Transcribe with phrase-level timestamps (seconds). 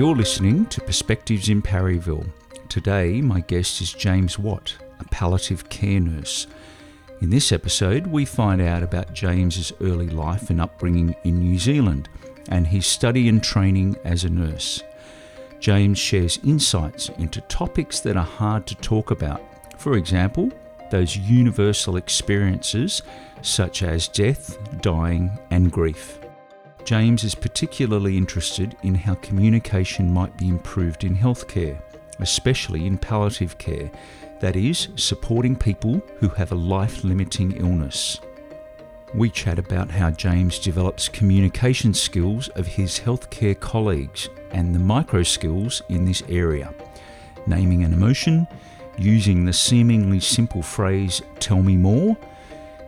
[0.00, 2.24] You're listening to Perspectives in Parryville.
[2.70, 6.46] Today, my guest is James Watt, a palliative care nurse.
[7.20, 12.08] In this episode, we find out about James's early life and upbringing in New Zealand
[12.48, 14.82] and his study and training as a nurse.
[15.60, 19.42] James shares insights into topics that are hard to talk about.
[19.76, 20.50] For example,
[20.90, 23.02] those universal experiences
[23.42, 26.18] such as death, dying, and grief.
[26.84, 31.80] James is particularly interested in how communication might be improved in healthcare,
[32.20, 33.90] especially in palliative care,
[34.40, 38.20] that is, supporting people who have a life limiting illness.
[39.12, 45.24] We chat about how James develops communication skills of his healthcare colleagues and the micro
[45.24, 46.72] skills in this area,
[47.44, 48.46] naming an emotion,
[48.96, 52.16] using the seemingly simple phrase, tell me more,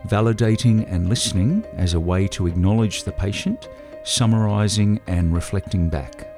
[0.07, 3.67] validating and listening as a way to acknowledge the patient
[4.03, 6.29] summarising and reflecting back.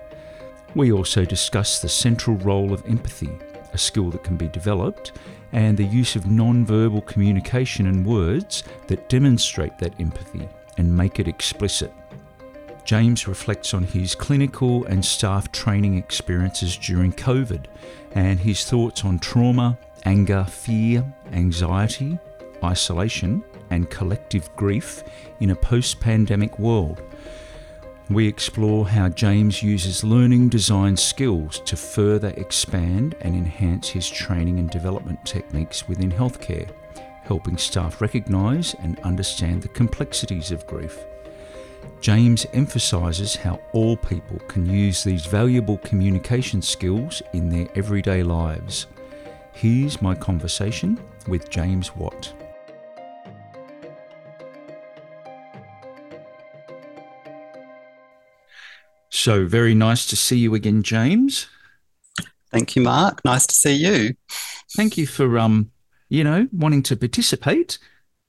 [0.74, 3.38] We also discuss the central role of empathy,
[3.72, 5.12] a skill that can be developed,
[5.56, 11.30] and the use of non-verbal communication and words that demonstrate that empathy and make it
[11.30, 11.94] explicit.
[12.84, 17.68] James reflects on his clinical and staff training experiences during COVID
[18.12, 22.20] and his thoughts on trauma, anger, fear, anxiety,
[22.62, 25.06] isolation, and collective grief
[25.40, 27.02] in a post pandemic world
[28.10, 34.60] we explore how James uses learning design skills to further expand and enhance his training
[34.60, 36.70] and development techniques within healthcare,
[37.24, 41.04] helping staff recognise and understand the complexities of grief.
[42.00, 48.86] James emphasises how all people can use these valuable communication skills in their everyday lives.
[49.52, 52.34] Here's my conversation with James Watt.
[59.26, 61.48] So very nice to see you again, James.
[62.52, 63.26] Thank you, Mark.
[63.26, 64.14] Nice to see you.
[64.76, 65.72] Thank you for um,
[66.10, 67.80] you know, wanting to participate.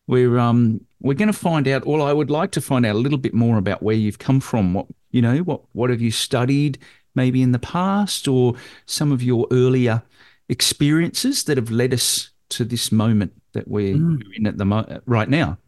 [0.06, 2.98] We're um we're going to find out well I would like to find out a
[2.98, 4.72] little bit more about where you've come from.
[4.72, 6.78] What, you know, what what have you studied
[7.14, 8.54] maybe in the past or
[8.86, 10.02] some of your earlier
[10.48, 14.22] experiences that have led us to this moment that we're mm.
[14.34, 15.58] in at the mo- right now.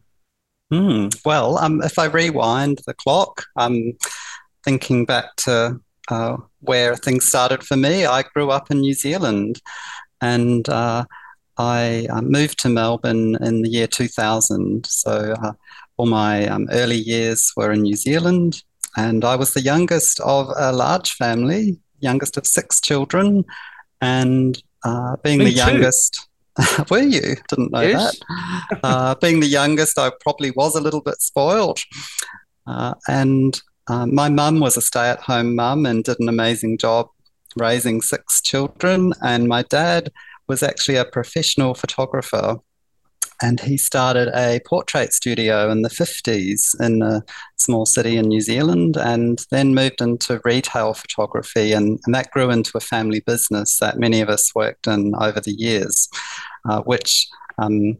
[0.73, 1.15] Mm.
[1.23, 3.93] Well, um, if I rewind the clock, um,
[4.63, 9.61] thinking back to uh, where things started for me, I grew up in New Zealand
[10.21, 11.05] and uh,
[11.57, 14.85] I uh, moved to Melbourne in the year 2000.
[14.85, 15.53] So uh,
[15.97, 18.63] all my um, early years were in New Zealand.
[18.97, 23.45] And I was the youngest of a large family, youngest of six children.
[24.01, 25.57] And uh, being me the too.
[25.57, 26.27] youngest,
[26.89, 27.35] were you?
[27.49, 28.19] Didn't know yes.
[28.19, 28.79] that.
[28.83, 31.79] Uh, being the youngest, I probably was a little bit spoiled.
[33.07, 37.09] and um, my mum was a stay at home mum and did an amazing job
[37.55, 39.13] raising six children.
[39.23, 40.11] And my dad
[40.47, 42.57] was actually a professional photographer.
[43.41, 47.23] And he started a portrait studio in the 50s in a
[47.55, 51.71] small city in New Zealand and then moved into retail photography.
[51.71, 55.39] And, and that grew into a family business that many of us worked in over
[55.39, 56.09] the years,
[56.69, 57.27] uh, which
[57.57, 57.97] um,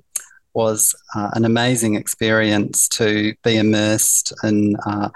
[0.53, 5.09] was uh, an amazing experience to be immersed in uh,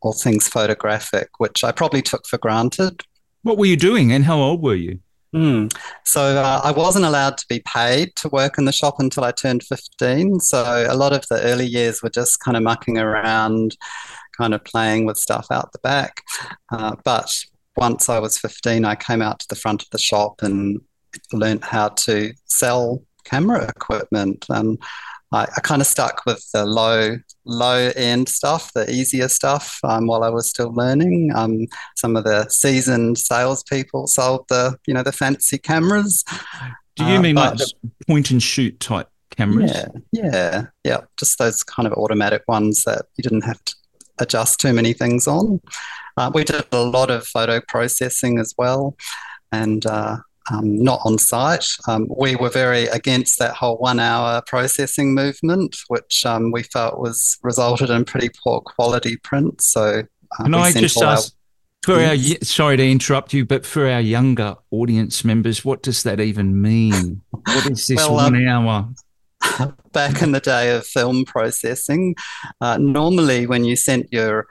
[0.00, 3.02] all things photographic, which I probably took for granted.
[3.42, 5.00] What were you doing and how old were you?
[5.34, 5.72] Mm.
[6.04, 9.32] So uh, I wasn't allowed to be paid to work in the shop until I
[9.32, 10.40] turned 15.
[10.40, 13.76] So a lot of the early years were just kind of mucking around,
[14.36, 16.22] kind of playing with stuff out the back.
[16.72, 17.30] Uh, but
[17.76, 20.80] once I was 15, I came out to the front of the shop and
[21.32, 24.46] learned how to sell camera equipment.
[24.48, 24.78] And
[25.32, 30.06] I, I kind of stuck with the low low end stuff, the easier stuff, um,
[30.06, 31.32] while I was still learning.
[31.34, 31.66] Um,
[31.96, 36.24] some of the seasoned salespeople sold the you know the fancy cameras.
[36.96, 37.72] Do you uh, mean like the
[38.06, 39.72] point and shoot type cameras?
[39.72, 41.00] Yeah, yeah, yeah.
[41.16, 43.74] Just those kind of automatic ones that you didn't have to
[44.18, 45.60] adjust too many things on.
[46.16, 48.96] Uh, we did a lot of photo processing as well,
[49.52, 50.16] and uh,
[50.52, 51.66] um, not on site.
[51.86, 56.98] Um, we were very against that whole one hour processing movement, which um, we felt
[56.98, 59.60] was resulted in pretty poor quality print.
[59.60, 60.02] So,
[60.38, 61.34] uh, can I just ask
[61.84, 66.20] for our, sorry to interrupt you, but for our younger audience members, what does that
[66.20, 67.22] even mean?
[67.30, 69.74] What is this well, one um, hour?
[69.92, 72.14] Back in the day of film processing,
[72.60, 74.48] uh, normally when you sent your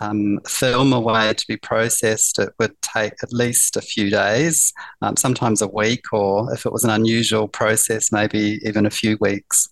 [0.00, 5.16] um, film away to be processed, it would take at least a few days, um,
[5.16, 9.68] sometimes a week, or if it was an unusual process, maybe even a few weeks.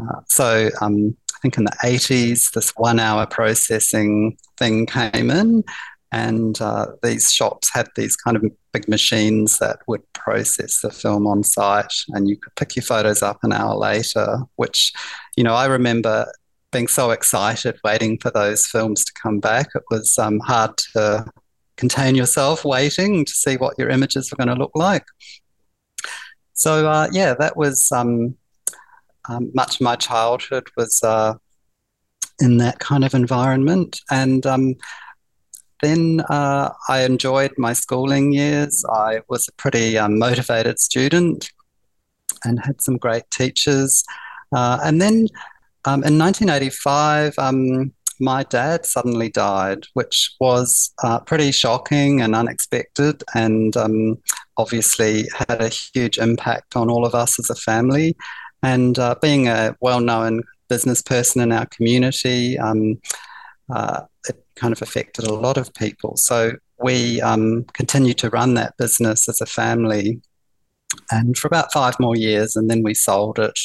[0.00, 5.64] Uh, so um, I think in the 80s, this one hour processing thing came in,
[6.12, 11.26] and uh, these shops had these kind of big machines that would process the film
[11.26, 14.92] on site, and you could pick your photos up an hour later, which,
[15.36, 16.26] you know, I remember
[16.72, 19.68] being so excited waiting for those films to come back.
[19.74, 21.26] It was um, hard to
[21.76, 25.04] contain yourself waiting to see what your images were going to look like.
[26.54, 28.36] So, uh, yeah, that was um,
[29.28, 31.34] um, much of my childhood was uh,
[32.40, 34.00] in that kind of environment.
[34.10, 34.74] And um,
[35.82, 38.84] then uh, I enjoyed my schooling years.
[38.88, 41.50] I was a pretty um, motivated student
[42.44, 44.04] and had some great teachers.
[44.54, 45.28] Uh, and then
[45.84, 53.22] um, in 1985, um, my dad suddenly died, which was uh, pretty shocking and unexpected,
[53.34, 54.18] and um,
[54.56, 58.16] obviously had a huge impact on all of us as a family.
[58.62, 63.00] And uh, being a well known business person in our community, um,
[63.68, 66.16] uh, it kind of affected a lot of people.
[66.16, 70.20] So we um, continued to run that business as a family.
[71.10, 73.58] And for about five more years, and then we sold it.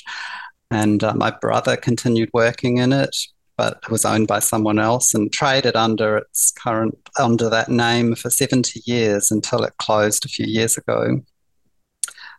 [0.72, 3.16] And uh, my brother continued working in it,
[3.58, 8.16] but it was owned by someone else and traded under its current under that name
[8.16, 11.22] for 70 years until it closed a few years ago.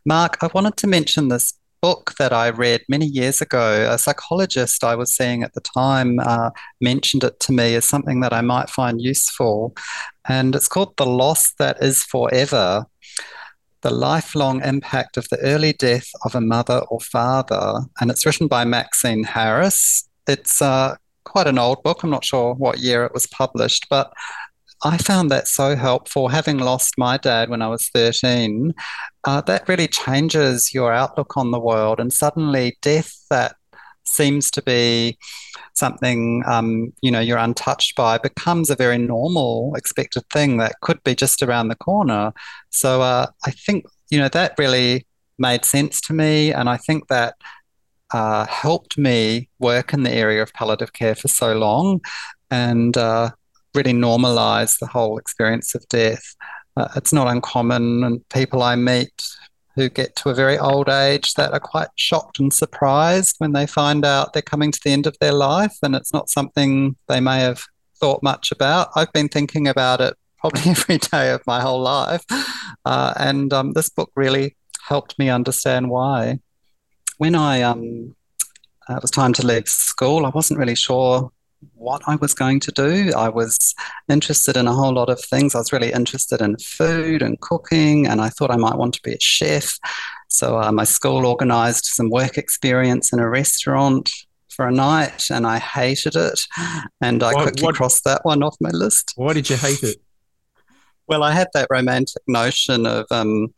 [0.05, 3.89] Mark, I wanted to mention this book that I read many years ago.
[3.91, 8.21] A psychologist I was seeing at the time uh, mentioned it to me as something
[8.21, 9.77] that I might find useful.
[10.29, 12.87] And it's called The Loss That Is Forever
[13.83, 17.81] The Lifelong Impact of the Early Death of a Mother or Father.
[18.01, 20.09] And it's written by Maxine Harris.
[20.27, 22.03] It's uh, quite an old book.
[22.03, 24.13] I'm not sure what year it was published, but
[24.85, 26.29] I found that so helpful.
[26.29, 28.73] Having lost my dad when I was 13,
[29.25, 31.99] uh, that really changes your outlook on the world.
[31.99, 33.57] And suddenly, death that
[34.09, 35.19] seems to be
[35.75, 41.03] something um, you know you're untouched by becomes a very normal, expected thing that could
[41.05, 42.33] be just around the corner.
[42.71, 45.07] So uh, I think you know that really
[45.39, 47.35] made sense to me, and I think that.
[48.11, 52.01] Uh, helped me work in the area of palliative care for so long,
[52.51, 53.29] and uh,
[53.75, 56.35] really normalize the whole experience of death.
[56.77, 59.13] Uh, it's not uncommon, and people I meet
[59.79, 63.67] who get to a very old age that are quite shocked and surprised when they
[63.67, 67.21] find out they're coming to the end of their life, and it's not something they
[67.21, 67.63] may have
[68.01, 68.89] thought much about.
[68.97, 72.25] I've been thinking about it probably every day of my whole life,
[72.85, 74.57] uh, and um, this book really
[74.89, 76.41] helped me understand why.
[77.19, 78.17] When I um,
[78.89, 81.31] uh, it was time to leave school, I wasn't really sure
[81.75, 83.13] what I was going to do.
[83.17, 83.75] I was
[84.09, 85.55] interested in a whole lot of things.
[85.55, 89.03] I was really interested in food and cooking, and I thought I might want to
[89.03, 89.79] be a chef.
[90.29, 94.11] So uh, my school organised some work experience in a restaurant
[94.49, 96.41] for a night, and I hated it.
[97.01, 99.13] And I what, quickly what, crossed that one off my list.
[99.17, 99.99] Why did you hate it?
[101.07, 103.55] Well, I had that romantic notion of, um,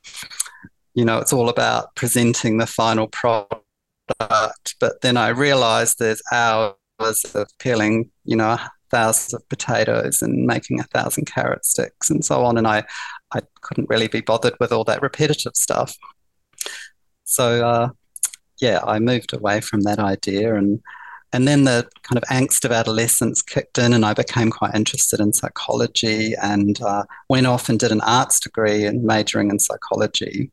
[0.95, 3.65] you know, it's all about presenting the final product.
[4.79, 8.59] But then I realised there's hours of peeling, you know,
[8.91, 12.59] thousands of potatoes and making a thousand carrot sticks and so on.
[12.59, 12.85] And I,
[13.33, 15.97] I couldn't really be bothered with all that repetitive stuff.
[17.25, 17.89] So, uh,
[18.61, 20.81] yeah, I moved away from that idea and
[21.33, 25.21] and then the kind of angst of adolescence kicked in, and I became quite interested
[25.21, 30.51] in psychology and uh, went off and did an arts degree and majoring in psychology.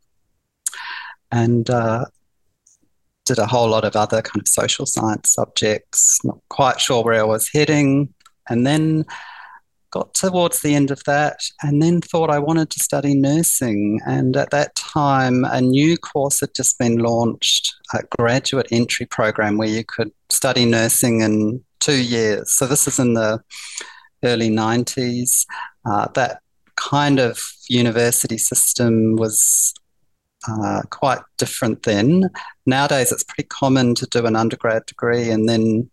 [1.31, 2.05] And uh,
[3.27, 7.19] did a whole lot of other kind of social science subjects, not quite sure where
[7.19, 8.13] I was heading.
[8.50, 9.05] And then
[9.91, 14.00] got towards the end of that and then thought I wanted to study nursing.
[14.05, 19.57] And at that time, a new course had just been launched, a graduate entry program
[19.57, 22.53] where you could study nursing in two years.
[22.53, 23.41] So this is in the
[24.24, 25.46] early 90s.
[25.86, 26.41] Uh, that
[26.75, 29.74] kind of university system was
[30.48, 32.30] uh, quite different then.
[32.66, 35.89] Nowadays, it's pretty common to do an undergrad degree and then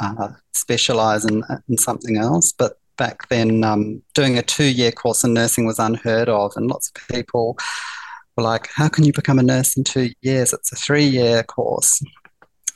[0.00, 2.52] uh, specialize in, in something else.
[2.52, 6.66] But back then, um, doing a two year course in nursing was unheard of, and
[6.68, 7.56] lots of people
[8.36, 10.52] were like, How can you become a nurse in two years?
[10.52, 12.02] It's a three year course.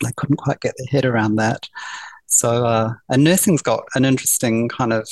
[0.03, 1.69] They couldn't quite get their head around that.
[2.27, 5.09] So, uh, and nursing's got an interesting kind of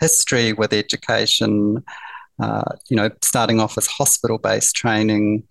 [0.00, 1.84] history with education
[2.40, 5.44] uh, you know, starting off as hospital-based training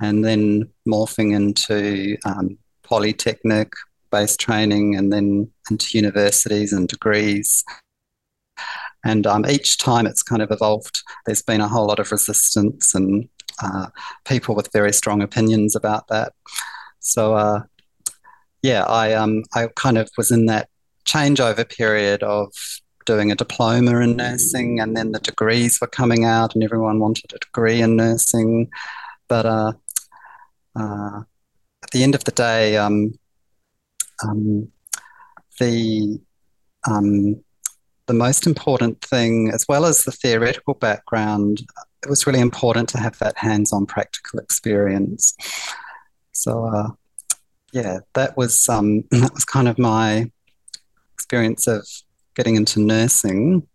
[0.00, 7.64] and then morphing into um, polytechnic-based training and then into universities and degrees.
[9.04, 11.02] And um, each time it's kind of evolved.
[11.26, 13.28] There's been a whole lot of resistance and
[13.62, 13.86] uh,
[14.24, 16.32] people with very strong opinions about that.
[17.00, 17.62] So, uh,
[18.62, 20.70] yeah, I um, I kind of was in that
[21.04, 22.50] changeover period of
[23.04, 27.32] doing a diploma in nursing, and then the degrees were coming out, and everyone wanted
[27.34, 28.70] a degree in nursing.
[29.28, 29.72] But uh,
[30.76, 31.20] uh,
[31.82, 33.18] at the end of the day, um,
[34.22, 34.68] um,
[35.58, 36.20] the
[36.88, 37.42] um,
[38.06, 41.62] the most important thing, as well as the theoretical background,
[42.02, 45.34] it was really important to have that hands-on practical experience.
[46.32, 46.90] So, uh,
[47.72, 50.30] yeah, that was um, that was kind of my
[51.14, 51.86] experience of
[52.34, 53.66] getting into nursing.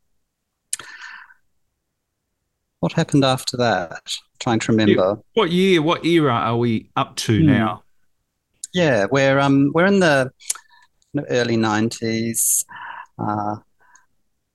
[2.79, 4.01] What happened after that?
[4.05, 5.19] I'm trying to remember.
[5.33, 5.81] What year?
[5.81, 7.47] What era are we up to hmm.
[7.47, 7.83] now?
[8.73, 10.31] Yeah, we're um we're in the
[11.29, 12.65] early nineties.
[13.17, 13.57] Uh,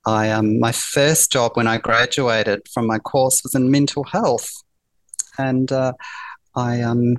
[0.06, 4.50] I um my first job when I graduated from my course was in mental health,
[5.38, 5.92] and uh,
[6.54, 7.16] I um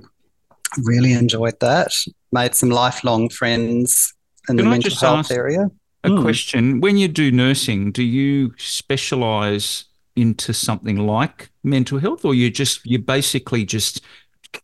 [0.83, 1.91] really enjoyed that.
[2.31, 4.13] Made some lifelong friends
[4.49, 5.69] in Can the I mental health area.
[6.05, 6.21] A mm.
[6.21, 9.85] question: When you do nursing, do you specialise
[10.15, 14.01] into something like mental health, or you just you basically just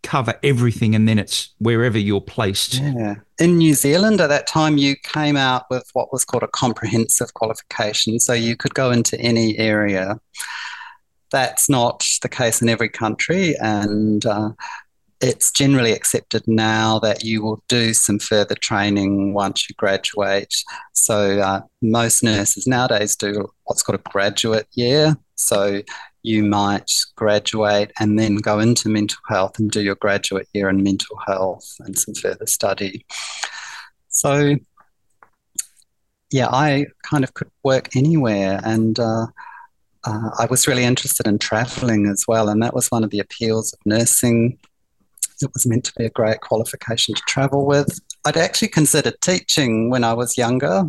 [0.04, 2.76] cover everything and then it's wherever you're placed.
[2.76, 3.16] Yeah.
[3.40, 7.34] In New Zealand at that time, you came out with what was called a comprehensive
[7.34, 8.20] qualification.
[8.20, 10.20] So you could go into any area.
[11.32, 13.56] That's not the case in every country.
[13.60, 14.52] And uh,
[15.22, 20.54] it's generally accepted now that you will do some further training once you graduate.
[20.94, 25.16] So uh, most nurses nowadays do what's called a graduate year.
[25.36, 25.82] So
[26.24, 30.84] you might graduate and then go into mental health and do your graduate year in
[30.84, 33.06] mental health and some further study.
[34.10, 34.56] So,
[36.32, 39.28] yeah, I kind of could work anywhere, and uh,
[40.04, 43.20] uh, I was really interested in traveling as well, and that was one of the
[43.20, 44.60] appeals of nursing.
[45.42, 48.00] It was meant to be a great qualification to travel with.
[48.26, 50.84] I'd actually considered teaching when I was younger,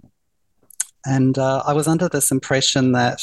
[1.04, 3.20] and uh, I was under this impression that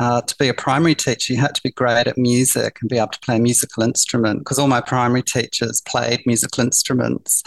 [0.00, 2.96] uh, to be a primary teacher, you had to be great at music and be
[2.96, 7.42] able to play a musical instrument because all my primary teachers played musical instruments.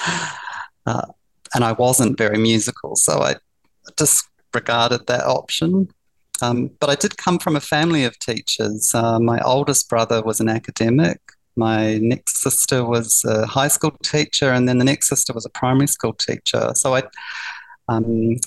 [0.86, 1.08] Uh,
[1.56, 3.36] and I wasn't very musical, so I
[3.96, 5.88] disregarded that option.
[6.42, 8.94] Um, but I did come from a family of teachers.
[8.94, 11.20] Uh, my oldest brother was an academic.
[11.56, 15.50] My next sister was a high school teacher, and then the next sister was a
[15.50, 16.72] primary school teacher.
[16.76, 17.04] So I
[17.88, 18.38] um,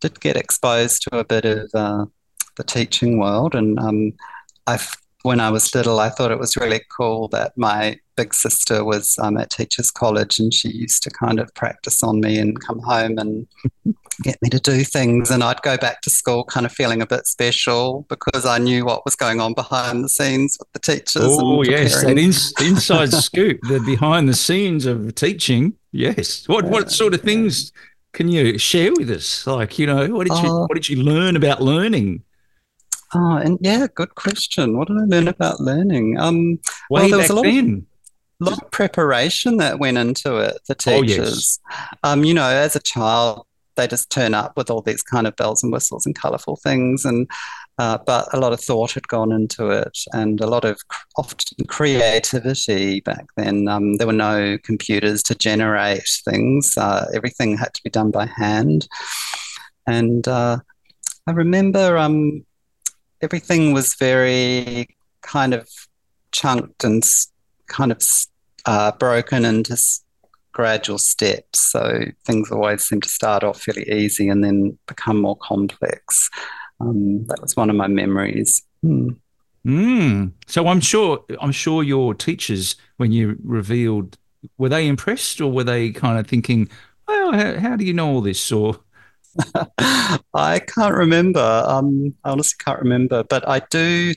[0.00, 2.06] did get exposed to a bit of uh,
[2.56, 3.54] the teaching world.
[3.54, 4.12] And um,
[4.66, 4.78] I,
[5.22, 9.18] when I was little, I thought it was really cool that my big sister was
[9.18, 12.80] um, at Teachers College and she used to kind of practice on me and come
[12.80, 13.46] home and
[14.22, 15.30] get me to do things.
[15.30, 18.84] And I'd go back to school kind of feeling a bit special because I knew
[18.84, 21.22] what was going on behind the scenes with the teachers.
[21.24, 25.74] Oh, yes, an inside scoop, the behind the scenes of teaching.
[25.92, 26.48] Yes.
[26.48, 27.72] What, what sort of things?
[28.12, 29.46] Can you share with us?
[29.46, 32.22] Like, you know, what did you uh, what did you learn about learning?
[33.14, 34.76] Oh, and yeah, good question.
[34.76, 36.18] What did I learn about learning?
[36.18, 36.58] Um,
[36.90, 37.86] Way well, there was a lot then.
[38.38, 41.58] Lot of preparation that went into it for teachers.
[41.64, 41.98] Oh, yes.
[42.02, 45.36] um, you know, as a child, they just turn up with all these kind of
[45.36, 47.30] bells and whistles and colourful things, and
[47.78, 50.80] uh, but a lot of thought had gone into it, and a lot of
[51.16, 53.68] often creativity back then.
[53.68, 58.26] Um, there were no computers to generate things; uh, everything had to be done by
[58.26, 58.88] hand,
[59.86, 60.58] and uh,
[61.26, 62.44] I remember um,
[63.20, 64.88] everything was very
[65.22, 65.68] kind of
[66.32, 67.04] chunked and
[67.68, 68.02] kind of
[68.64, 69.76] uh, broken into
[70.52, 71.60] gradual steps.
[71.60, 76.30] So things always seem to start off fairly easy and then become more complex.
[76.80, 78.62] Um, that was one of my memories.
[78.82, 79.10] Hmm.
[79.66, 80.32] Mm.
[80.46, 84.16] So I'm sure I'm sure your teachers, when you revealed,
[84.58, 86.68] were they impressed or were they kind of thinking,
[87.08, 88.78] "Well, how, how do you know all this?" Or
[90.34, 91.64] I can't remember.
[91.66, 94.14] Um, I honestly can't remember, but I do.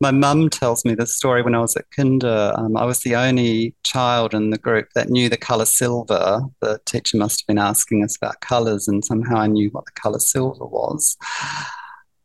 [0.00, 2.52] My mum tells me this story when I was at kinder.
[2.56, 6.42] Um, I was the only child in the group that knew the colour silver.
[6.60, 9.92] The teacher must have been asking us about colours, and somehow I knew what the
[9.92, 11.16] colour silver was.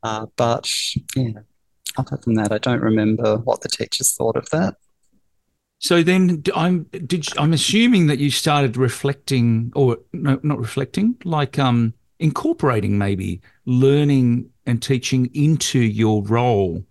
[0.04, 0.70] Uh, but
[1.16, 1.42] yeah,
[1.98, 4.76] other than that, I don't remember what the teachers thought of that.
[5.80, 11.58] So then, I'm did I'm assuming that you started reflecting, or no, not reflecting, like
[11.58, 16.84] um, incorporating maybe learning and teaching into your role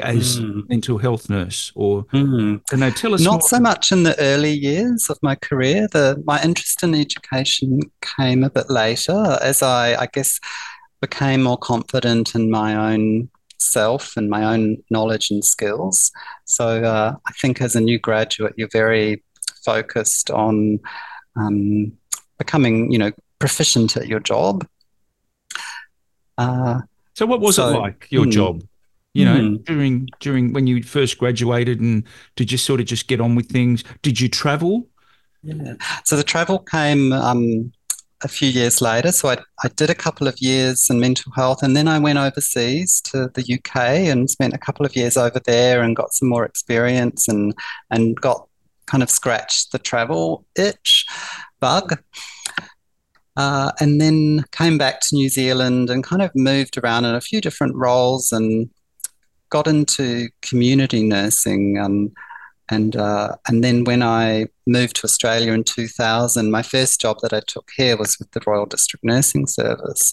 [0.00, 0.68] as mm.
[0.68, 2.64] mental health nurse, or mm.
[2.66, 3.20] can they tell us?
[3.20, 3.48] Not more?
[3.48, 5.88] so much in the early years of my career.
[5.90, 7.80] The my interest in education
[8.18, 10.40] came a bit later, as I, I guess,
[11.00, 16.10] became more confident in my own self and my own knowledge and skills.
[16.44, 19.22] So uh, I think as a new graduate, you're very
[19.64, 20.80] focused on
[21.36, 21.92] um,
[22.38, 24.66] becoming, you know, proficient at your job.
[26.38, 26.80] Uh,
[27.14, 28.62] so what was so, it like your mm, job?
[29.16, 29.64] You know, mm.
[29.64, 32.04] during during when you first graduated, and
[32.36, 33.84] to just sort of just get on with things?
[34.02, 34.88] Did you travel?
[35.42, 35.74] Yeah.
[36.04, 37.72] So the travel came um,
[38.22, 39.12] a few years later.
[39.12, 42.18] So I, I did a couple of years in mental health, and then I went
[42.18, 43.76] overseas to the UK
[44.10, 47.54] and spent a couple of years over there and got some more experience and
[47.90, 48.48] and got
[48.86, 51.06] kind of scratched the travel itch
[51.60, 51.98] bug.
[53.36, 57.20] Uh, and then came back to New Zealand and kind of moved around in a
[57.20, 58.70] few different roles and
[59.50, 61.78] got into community nursing.
[61.78, 62.12] Um,
[62.68, 67.32] and uh, and then when I moved to Australia in 2000, my first job that
[67.32, 70.12] I took here was with the Royal District Nursing Service,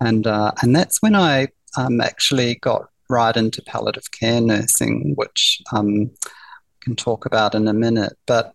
[0.00, 5.62] and uh, and that's when I um, actually got right into palliative care nursing, which
[5.72, 6.10] um,
[6.82, 8.12] can talk about in a minute.
[8.26, 8.54] But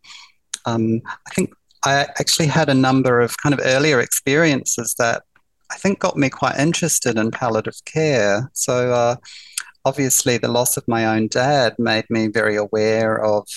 [0.66, 1.52] um, I think
[1.84, 5.24] I actually had a number of kind of earlier experiences that
[5.72, 8.52] I think got me quite interested in palliative care.
[8.54, 8.94] So.
[8.94, 9.16] Uh,
[9.86, 13.48] obviously the loss of my own dad made me very aware of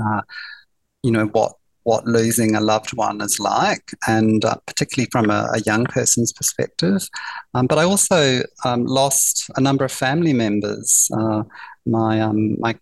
[0.00, 0.22] uh,
[1.02, 1.52] you know what
[1.84, 6.32] what losing a loved one is like, and uh, particularly from a, a, young person's
[6.32, 7.08] perspective.
[7.54, 11.08] Um, but I also um, lost a number of family members.
[11.16, 11.42] Uh,
[11.86, 12.78] my um, my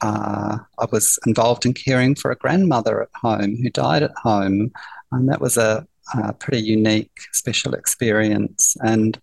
[0.00, 4.70] uh, I was involved in caring for a grandmother at home who died at home,
[5.10, 8.76] and that was a, a pretty unique, special experience.
[8.80, 9.18] And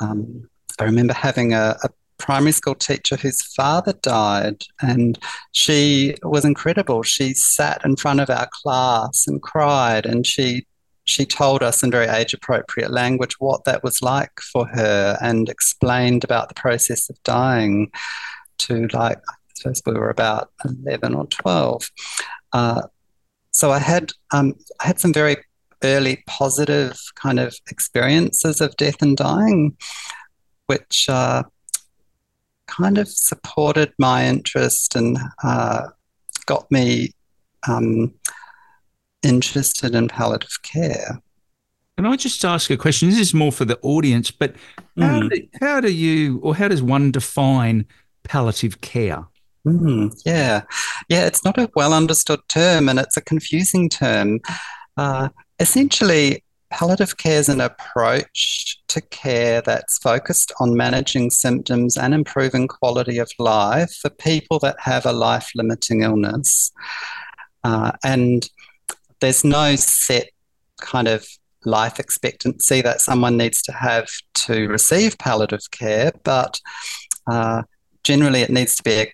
[0.00, 0.48] um,
[0.78, 5.18] I remember having a, a primary school teacher whose father died, and
[5.52, 7.02] she was incredible.
[7.02, 10.66] She sat in front of our class and cried, and she
[11.04, 15.48] she told us in very age appropriate language what that was like for her and
[15.48, 17.90] explained about the process of dying
[18.58, 20.50] to like I suppose we were about
[20.84, 21.90] 11 or 12
[22.52, 22.82] uh,
[23.52, 25.36] so I had um, I had some very
[25.82, 29.76] early positive kind of experiences of death and dying
[30.68, 31.42] which uh,
[32.66, 35.88] kind of supported my interest and uh,
[36.46, 37.12] got me
[37.66, 38.14] um,
[39.22, 41.20] interested in palliative care.
[41.96, 43.10] Can I just ask a question?
[43.10, 44.54] This is more for the audience, but
[44.96, 45.30] how, mm.
[45.30, 47.86] do, how do you, or how does one define
[48.22, 49.26] palliative care?
[49.66, 50.62] Mm, yeah,
[51.08, 54.40] yeah, it's not a well understood term and it's a confusing term.
[54.96, 55.28] Uh,
[55.58, 62.68] essentially, palliative care is an approach to care that's focused on managing symptoms and improving
[62.68, 66.72] quality of life for people that have a life limiting illness.
[67.64, 68.48] Uh, and
[69.20, 70.30] there's no set
[70.80, 71.26] kind of
[71.64, 76.60] life expectancy that someone needs to have to receive palliative care, but
[77.26, 77.62] uh,
[78.04, 79.12] generally it needs to be a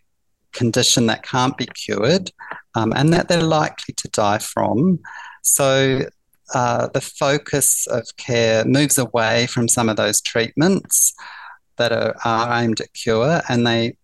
[0.53, 2.31] condition that can't be cured
[2.75, 5.01] um, and that they're likely to die from.
[5.43, 6.07] So
[6.53, 11.15] uh, the focus of care moves away from some of those treatments
[11.77, 13.97] that are, are aimed at cure, and they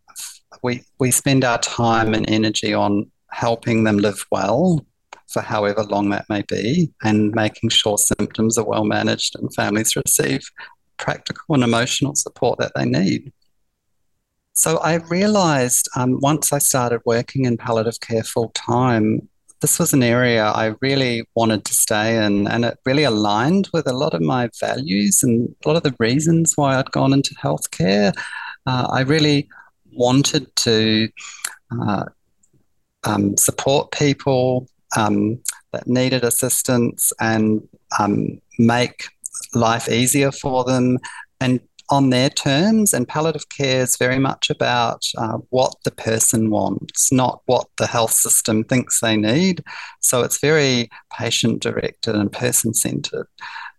[0.62, 4.84] we we spend our time and energy on helping them live well
[5.28, 9.94] for however long that may be, and making sure symptoms are well managed and families
[9.94, 10.40] receive
[10.96, 13.32] practical and emotional support that they need.
[14.52, 19.28] So I realized um, once I started working in palliative care full time
[19.60, 23.86] this was an area I really wanted to stay in, and it really aligned with
[23.86, 27.34] a lot of my values and a lot of the reasons why I'd gone into
[27.34, 28.12] healthcare.
[28.66, 29.48] Uh, I really
[29.92, 31.08] wanted to
[31.70, 32.04] uh,
[33.04, 35.40] um, support people um,
[35.72, 37.66] that needed assistance and
[37.98, 39.04] um, make
[39.54, 40.98] life easier for them
[41.40, 42.94] and on their terms.
[42.94, 47.86] And palliative care is very much about uh, what the person wants, not what the
[47.86, 49.62] health system thinks they need.
[50.00, 53.26] So it's very patient directed and person centered.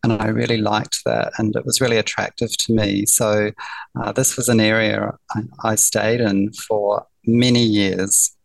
[0.04, 3.06] And I really liked that, and it was really attractive to me.
[3.06, 3.52] So,
[4.02, 8.36] uh, this was an area I, I stayed in for many years.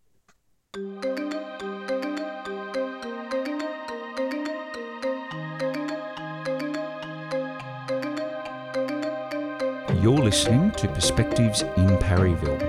[10.06, 12.60] You're listening to Perspectives in Parryville.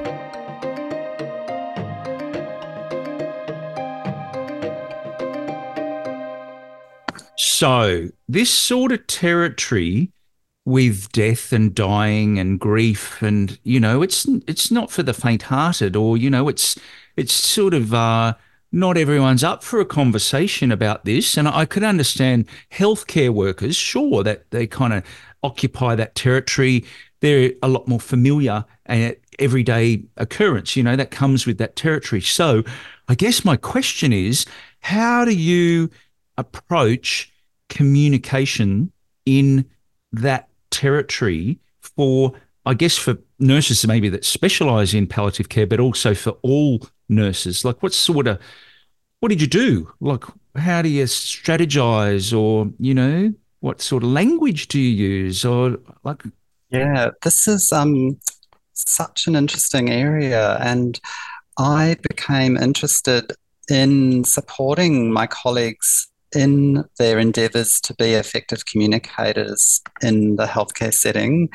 [7.35, 10.11] So, this sort of territory
[10.65, 15.95] with death and dying and grief and you know it's it's not for the faint-hearted
[15.95, 16.75] or you know it's
[17.15, 18.33] it's sort of uh
[18.71, 24.23] not everyone's up for a conversation about this and I could understand healthcare workers sure
[24.23, 25.03] that they kind of
[25.47, 26.85] occupy that territory.
[27.21, 30.75] They're a lot more familiar and everyday occurrence.
[30.75, 32.21] You know, that comes with that territory.
[32.21, 32.63] So
[33.07, 34.45] I guess my question is
[34.81, 35.89] how do you
[36.37, 37.31] approach
[37.69, 38.91] communication
[39.25, 39.65] in
[40.11, 42.33] that territory for,
[42.65, 47.65] I guess, for nurses maybe that specialize in palliative care, but also for all nurses?
[47.65, 48.39] Like, what sort of,
[49.19, 49.91] what did you do?
[49.99, 50.23] Like,
[50.55, 55.77] how do you strategize or, you know, what sort of language do you use or
[56.03, 56.23] like?
[56.69, 58.19] Yeah, this is um,
[58.73, 60.57] such an interesting area.
[60.59, 60.99] And
[61.57, 63.33] I became interested
[63.69, 71.49] in supporting my colleagues in their endeavours to be effective communicators in the healthcare setting.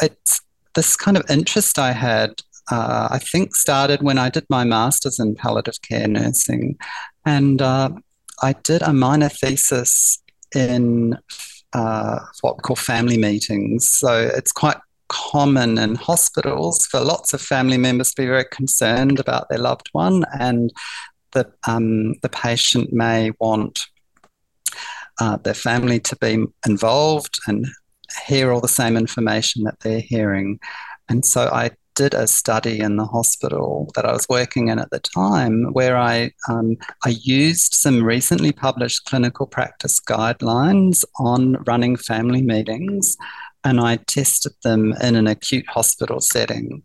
[0.00, 0.40] It's
[0.74, 2.30] this kind of interest I had,
[2.70, 6.76] uh, I think, started when I did my master's in palliative care nursing.
[7.24, 7.90] And uh,
[8.42, 10.22] I did a minor thesis
[10.54, 11.18] in
[11.72, 13.90] uh, what we call family meetings.
[13.90, 19.18] So it's quite common in hospitals for lots of family members to be very concerned
[19.18, 20.72] about their loved one, and
[21.32, 23.86] the um, the patient may want
[25.20, 27.66] uh, their family to be involved and
[28.26, 30.58] hear all the same information that they're hearing.
[31.08, 34.90] And so I did a study in the hospital that I was working in at
[34.90, 41.96] the time where I, um, I used some recently published clinical practice guidelines on running
[41.96, 43.16] family meetings
[43.64, 46.84] and I tested them in an acute hospital setting.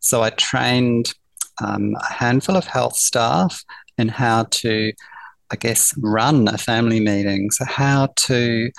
[0.00, 1.14] So I trained
[1.62, 3.62] um, a handful of health staff
[3.98, 4.92] in how to,
[5.52, 7.52] I guess, run a family meeting.
[7.52, 8.72] So, how to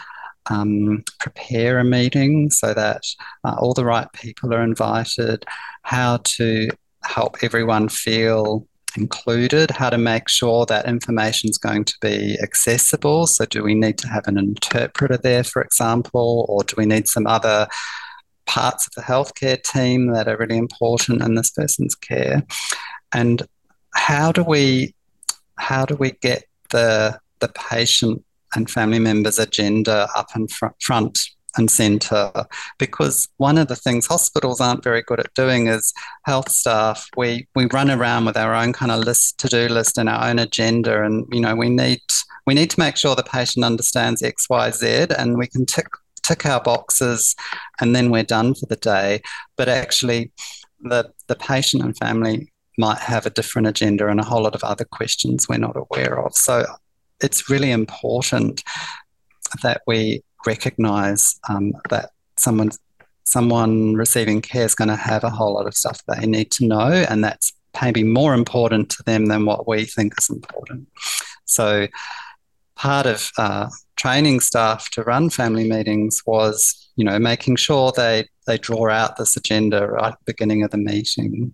[0.49, 3.03] um, prepare a meeting so that
[3.43, 5.45] uh, all the right people are invited,
[5.83, 6.69] how to
[7.03, 13.27] help everyone feel included, how to make sure that information is going to be accessible.
[13.27, 17.07] So, do we need to have an interpreter there, for example, or do we need
[17.07, 17.67] some other
[18.45, 22.43] parts of the healthcare team that are really important in this person's care?
[23.13, 23.43] And
[23.93, 24.95] how do we
[25.57, 28.23] how do we get the the patient
[28.55, 31.19] and family members' agenda up in fr- front
[31.57, 32.31] and centre
[32.79, 37.45] because one of the things hospitals aren't very good at doing is health staff we
[37.55, 41.03] we run around with our own kind of list to-do list and our own agenda
[41.03, 41.99] and you know we need
[42.47, 45.87] we need to make sure the patient understands xyz and we can tick
[46.23, 47.35] tick our boxes
[47.79, 49.21] and then we're done for the day.
[49.57, 50.31] But actually
[50.81, 54.63] the the patient and family might have a different agenda and a whole lot of
[54.63, 56.33] other questions we're not aware of.
[56.35, 56.65] So
[57.21, 58.63] it's really important
[59.63, 62.71] that we recognize um, that someone
[63.23, 66.65] someone receiving care is going to have a whole lot of stuff they need to
[66.65, 70.87] know, and that's maybe more important to them than what we think is important.
[71.45, 71.87] So,
[72.75, 78.27] part of uh, training staff to run family meetings was, you know, making sure they
[78.47, 81.53] they draw out this agenda right at the beginning of the meeting.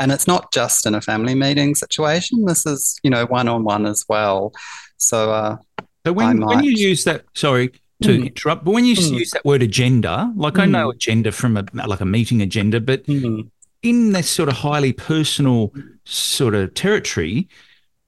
[0.00, 2.44] And it's not just in a family meeting situation.
[2.44, 4.52] This is, you know, one on one as well.
[4.98, 5.56] So, uh,
[6.06, 6.56] so when, might...
[6.56, 8.26] when you use that, sorry to mm.
[8.26, 9.18] interrupt, but when you mm.
[9.18, 10.62] use that word agenda, like mm.
[10.62, 10.96] I know hmm.
[10.96, 13.40] agenda from a like a meeting agenda, but hmm.
[13.82, 15.72] in this sort of highly personal
[16.04, 17.48] sort of territory,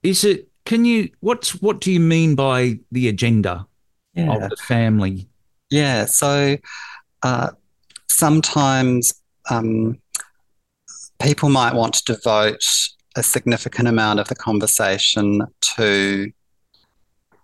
[0.03, 0.48] is it?
[0.66, 3.66] Can you what's what do you mean by the agenda
[4.14, 4.33] yeah.
[4.33, 5.26] of the family?
[5.70, 6.57] Yeah, so
[7.22, 7.50] uh,
[8.09, 9.14] sometimes
[9.48, 9.98] um,
[11.20, 12.64] people might want to devote
[13.16, 16.31] a significant amount of the conversation to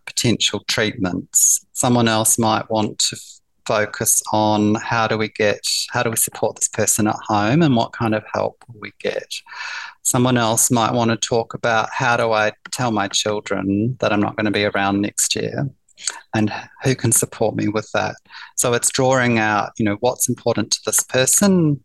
[0.07, 1.67] potential treatments.
[1.73, 3.17] Someone else might want to
[3.67, 7.77] focus on how do we get, how do we support this person at home and
[7.77, 9.35] what kind of help will we get.
[10.03, 14.21] Someone else might want to talk about how do I tell my children that I'm
[14.21, 15.69] not going to be around next year
[16.35, 16.53] and
[16.85, 18.15] who can support me with that.
[18.57, 21.83] So it's drawing out, you know, what's important to this person.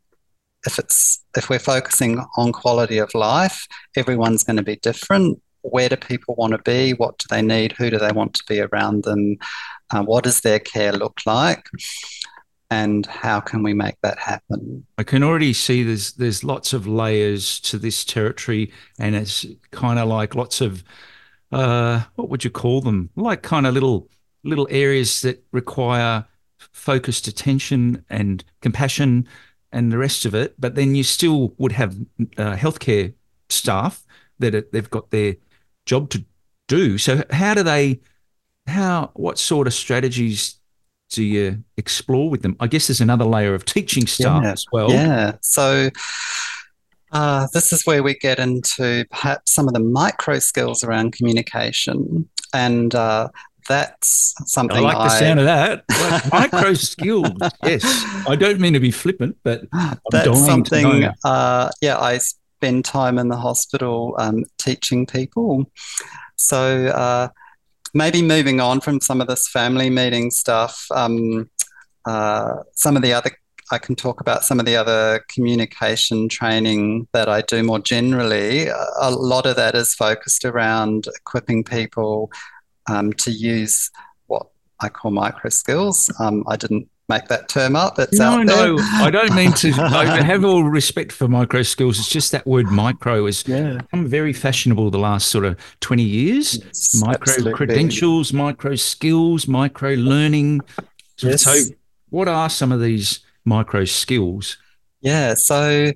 [0.67, 5.89] If it's if we're focusing on quality of life, everyone's going to be different where
[5.89, 6.93] do people want to be?
[6.93, 7.73] What do they need?
[7.73, 9.37] Who do they want to be around them?
[9.89, 11.67] Uh, what does their care look like?
[12.69, 14.85] And how can we make that happen?
[14.97, 19.99] I can already see there's there's lots of layers to this territory, and it's kind
[19.99, 20.83] of like lots of
[21.51, 23.09] uh, what would you call them?
[23.17, 24.09] Like kind of little
[24.43, 26.25] little areas that require
[26.71, 29.27] focused attention and compassion
[29.71, 30.55] and the rest of it.
[30.59, 31.95] But then you still would have
[32.37, 33.13] uh, healthcare
[33.49, 34.05] staff
[34.39, 35.35] that they've got their
[35.85, 36.25] job to
[36.67, 36.97] do.
[36.97, 37.99] So how do they?
[38.67, 40.59] How what sort of strategies
[41.09, 42.55] do you explore with them?
[42.59, 44.91] I guess there's another layer of teaching staff yeah, as well.
[44.91, 45.37] Yeah.
[45.41, 45.89] So
[47.11, 52.29] uh, this is where we get into perhaps some of the micro skills around communication.
[52.53, 53.29] And uh,
[53.67, 55.83] that's something I like the sound of that.
[56.31, 57.31] micro skills.
[57.63, 57.83] Yes,
[58.27, 61.09] I don't mean to be flippant, but I'm that's something.
[61.23, 62.19] Uh, yeah, I
[62.61, 65.65] spend time in the hospital um, teaching people.
[66.35, 67.29] So uh,
[67.95, 70.85] maybe moving on from some of this family meeting stuff.
[70.91, 71.49] Um,
[72.05, 73.31] uh, some of the other
[73.73, 78.67] I can talk about some of the other communication training that I do more generally.
[78.67, 82.31] A lot of that is focused around equipping people
[82.89, 83.89] um, to use
[84.27, 84.47] what
[84.81, 86.11] I call micro skills.
[86.19, 87.99] Um, I didn't make that term up.
[87.99, 88.73] It's no, out there.
[88.73, 89.71] No, I don't mean to.
[89.79, 91.99] I have all respect for micro skills.
[91.99, 93.77] It's just that word micro has yeah.
[93.77, 96.57] become very fashionable the last sort of 20 years.
[96.63, 97.53] Yes, micro absolutely.
[97.53, 100.61] credentials, micro skills, micro learning.
[101.19, 101.43] Yes.
[101.43, 101.53] So,
[102.09, 104.57] what are some of these micro skills?
[105.01, 105.91] Yeah, so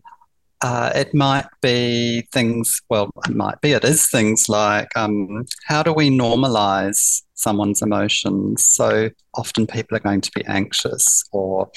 [0.62, 5.84] uh, it might be things, well, it might be, it is things like um, how
[5.84, 8.66] do we normalize someone's emotions?
[8.66, 11.70] So often people are going to be anxious or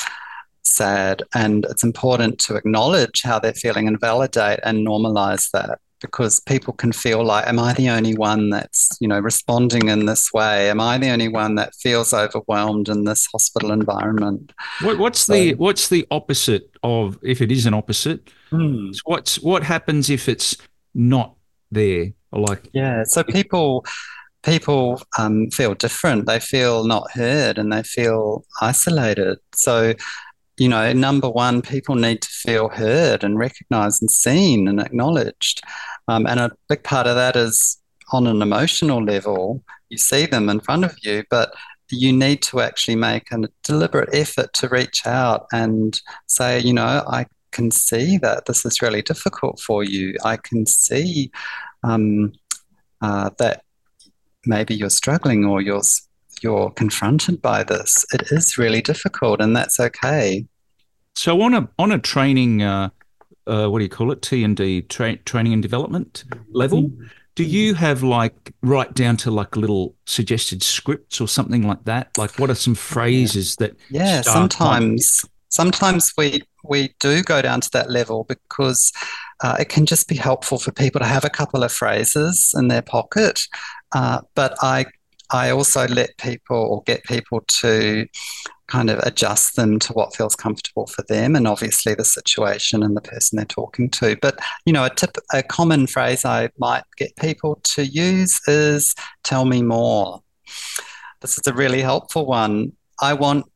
[0.65, 6.41] sad, and it's important to acknowledge how they're feeling and validate and normalize that because
[6.41, 10.33] people can feel like, am I the only one that's, you know, responding in this
[10.33, 10.71] way?
[10.71, 14.53] Am I the only one that feels overwhelmed in this hospital environment?
[14.83, 18.31] What, what's so, the what's the opposite of if it is an opposite?
[18.51, 18.91] Hmm.
[19.05, 20.57] What's what happens if it's
[20.95, 21.35] not
[21.71, 22.13] there?
[22.31, 23.85] Like yeah, so people
[24.43, 26.27] people um, feel different.
[26.27, 29.39] They feel not heard and they feel isolated.
[29.55, 29.95] So
[30.59, 35.63] you know, number one, people need to feel heard and recognized and seen and acknowledged.
[36.09, 37.81] Um, and a big part of that is
[38.13, 39.63] on an emotional level.
[39.89, 41.55] You see them in front of you, but
[41.91, 47.05] you need to actually make a deliberate effort to reach out and say, you know,
[47.07, 50.17] I can see that this is really difficult for you.
[50.25, 51.31] I can see
[51.85, 52.33] um,
[53.01, 53.63] uh, that
[54.47, 55.83] maybe you're struggling or you're
[56.43, 58.05] you're confronted by this.
[58.13, 60.47] It is really difficult, and that's okay.
[61.15, 62.91] So on a on a training, uh,
[63.47, 64.23] uh, what do you call it?
[64.23, 66.91] T and D tra- training and development level.
[67.35, 72.11] Do you have like write down to like little suggested scripts or something like that?
[72.19, 73.77] Like, what are some phrases that?
[73.91, 78.93] Yeah, sometimes sometimes we we do go down to that level because
[79.43, 82.69] uh, it can just be helpful for people to have a couple of phrases in
[82.69, 83.41] their pocket.
[83.93, 84.87] Uh, but I
[85.31, 88.07] I also let people or get people to
[88.67, 92.97] kind of adjust them to what feels comfortable for them and obviously the situation and
[92.97, 94.17] the person they're talking to.
[94.21, 98.95] But you know, a tip a common phrase I might get people to use is
[99.25, 100.23] tell me more.
[101.21, 102.73] This is a really helpful one.
[103.01, 103.47] I want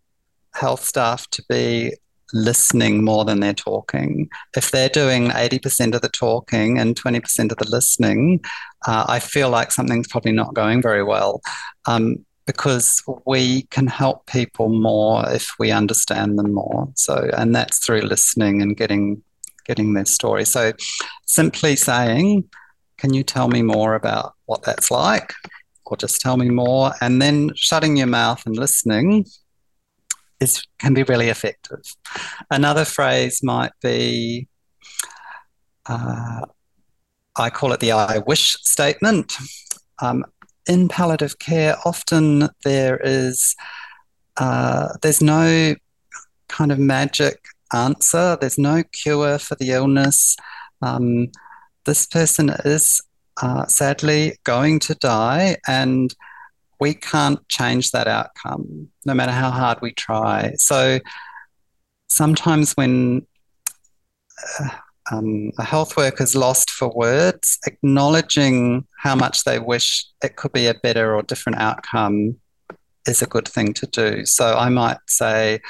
[0.55, 1.95] health staff to be
[2.33, 4.29] listening more than they're talking.
[4.57, 8.40] If they're doing 80% of the talking and 20% of the listening,
[8.87, 11.40] uh, I feel like something's probably not going very well.
[11.87, 16.88] Um, because we can help people more if we understand them more.
[16.97, 19.23] So, and that's through listening and getting
[19.64, 20.45] getting their story.
[20.45, 20.73] So,
[21.25, 22.49] simply saying,
[22.99, 25.33] "Can you tell me more about what that's like?"
[25.92, 29.27] or just tell me more, and then shutting your mouth and listening
[30.40, 31.83] is can be really effective.
[32.51, 34.49] Another phrase might be.
[35.85, 36.47] Uh,
[37.37, 39.35] I call it the I wish statement.
[40.01, 40.25] Um,
[40.68, 43.57] in palliative care, often there is
[44.37, 45.75] uh, there's no
[46.49, 47.38] kind of magic
[47.73, 48.37] answer.
[48.40, 50.37] There's no cure for the illness.
[50.81, 51.29] Um,
[51.85, 53.01] this person is
[53.40, 56.14] uh, sadly going to die, and
[56.81, 60.53] we can't change that outcome, no matter how hard we try.
[60.57, 60.99] So
[62.09, 63.27] sometimes when
[64.61, 64.68] uh,
[65.11, 70.67] um, a health worker's lost for words, acknowledging how much they wish it could be
[70.67, 72.37] a better or different outcome
[73.07, 74.25] is a good thing to do.
[74.25, 75.61] So I might say,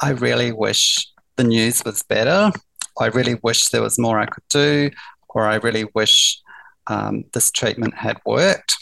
[0.00, 1.06] I really wish
[1.36, 2.50] the news was better.
[2.98, 4.90] I really wish there was more I could do,
[5.28, 6.40] or I really wish
[6.86, 8.76] um, this treatment had worked.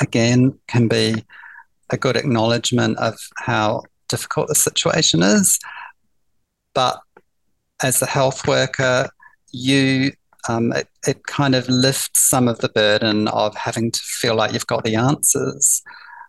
[0.00, 1.24] Again, can be
[1.90, 5.58] a good acknowledgement of how difficult the situation is.
[6.74, 7.00] But
[7.82, 9.08] as a health worker,
[9.52, 10.12] you
[10.48, 14.52] um, it, it kind of lifts some of the burden of having to feel like
[14.52, 15.82] you've got the answers.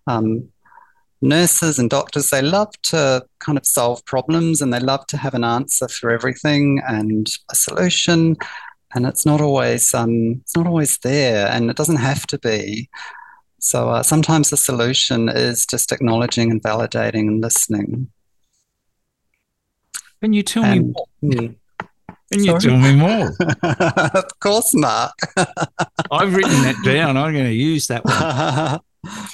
[0.08, 0.50] Um,
[1.22, 5.34] nurses and doctors, they love to kind of solve problems and they love to have
[5.34, 8.36] an answer for everything and a solution.
[8.94, 12.90] And it's not always um, it's not always there, and it doesn't have to be.
[13.60, 18.12] So uh, sometimes the solution is just acknowledging and validating and listening.
[20.22, 21.56] Can you tell and, me more?
[22.32, 23.34] Can you tell me more?
[23.64, 25.14] of course, not.
[26.12, 27.18] I've written that down.
[27.18, 28.80] I'm going to use that one.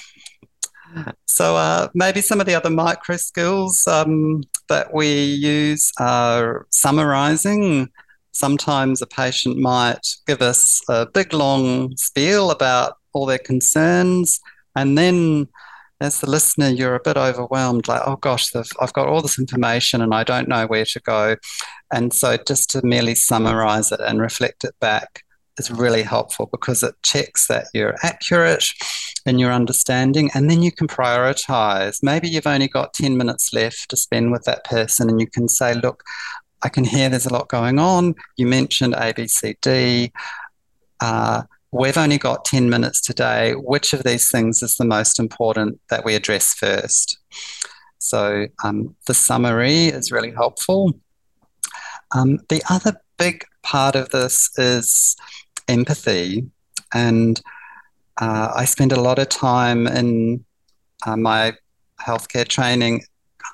[1.27, 7.89] So uh, maybe some of the other micro skills um, that we use are summarizing.
[8.31, 14.39] Sometimes a patient might give us a big long spiel about all their concerns,
[14.75, 15.47] and then
[15.99, 20.01] as the listener, you're a bit overwhelmed, like, oh gosh, I've got all this information
[20.01, 21.35] and I don't know where to go.
[21.91, 25.23] And so just to merely summarize it and reflect it back
[25.57, 28.65] is really helpful because it checks that you're accurate
[29.25, 32.03] in your understanding and then you can prioritize.
[32.03, 35.47] Maybe you've only got 10 minutes left to spend with that person and you can
[35.47, 36.03] say, look,
[36.61, 38.15] I can hear there's a lot going on.
[38.35, 40.11] You mentioned ABCD.
[40.99, 43.53] Uh, we've only got 10 minutes today.
[43.53, 47.17] Which of these things is the most important that we address first?
[47.99, 50.99] So um, the summary is really helpful.
[52.15, 55.15] Um, the other big part of this is
[55.67, 56.49] empathy.
[56.93, 57.41] And
[58.19, 60.45] uh, I spend a lot of time in
[61.05, 61.53] uh, my
[61.99, 63.03] healthcare training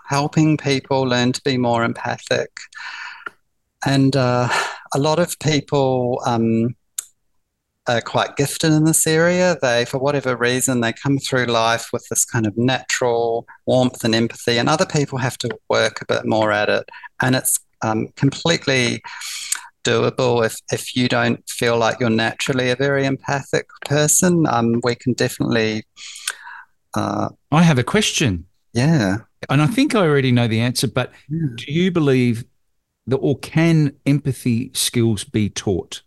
[0.08, 2.52] helping people learn to be more empathic.
[3.86, 4.50] And uh,
[4.94, 6.76] a lot of people um,
[7.88, 9.58] are quite gifted in this area.
[9.62, 14.16] They, for whatever reason, they come through life with this kind of natural warmth and
[14.16, 16.88] empathy, and other people have to work a bit more at it.
[17.22, 19.02] And it's um, completely
[19.84, 24.46] doable if, if you don't feel like you're naturally a very empathic person.
[24.48, 25.84] Um, we can definitely.
[26.94, 28.46] Uh, I have a question.
[28.74, 29.18] Yeah.
[29.50, 31.48] And I think I already know the answer, but yeah.
[31.56, 32.46] do you believe
[33.08, 36.02] that, or can empathy skills be taught?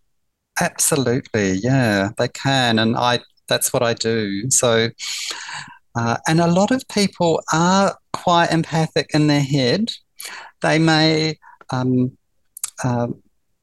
[0.61, 1.53] Absolutely.
[1.53, 2.79] Yeah, they can.
[2.79, 4.51] And I, that's what I do.
[4.51, 4.91] So,
[5.95, 9.93] uh, and a lot of people are quite empathic in their head.
[10.61, 11.39] They may
[11.71, 12.17] um,
[12.83, 13.09] uh,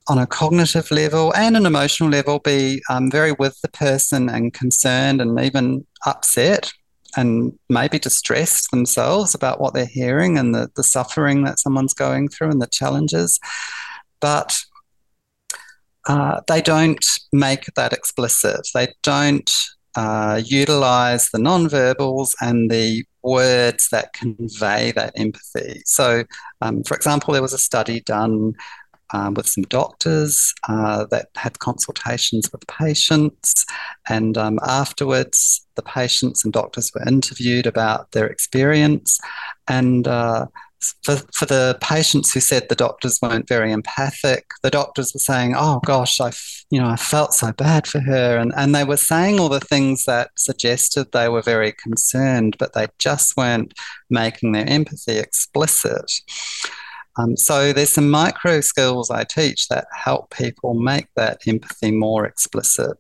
[0.08, 4.54] on a cognitive level and an emotional level be um, very with the person and
[4.54, 6.72] concerned and even upset
[7.16, 12.28] and maybe distressed themselves about what they're hearing and the, the suffering that someone's going
[12.28, 13.40] through and the challenges.
[14.20, 14.60] But
[16.08, 18.68] uh, they don't make that explicit.
[18.74, 19.52] They don't
[19.96, 25.82] uh, utilize the nonverbals and the words that convey that empathy.
[25.86, 26.24] So,
[26.62, 28.54] um, for example, there was a study done
[29.14, 33.66] um, with some doctors uh, that had consultations with patients.
[34.10, 39.20] And um, afterwards, the patients and doctors were interviewed about their experience.
[39.68, 40.48] And uh,
[41.04, 45.56] for, for the patients who said the doctors weren't very empathic, the doctors were saying,
[45.56, 46.32] "Oh gosh, I,
[46.70, 49.60] you know, I felt so bad for her," and and they were saying all the
[49.60, 53.74] things that suggested they were very concerned, but they just weren't
[54.10, 56.12] making their empathy explicit.
[57.18, 62.26] Um, so there's some micro skills I teach that help people make that empathy more
[62.26, 62.98] explicit.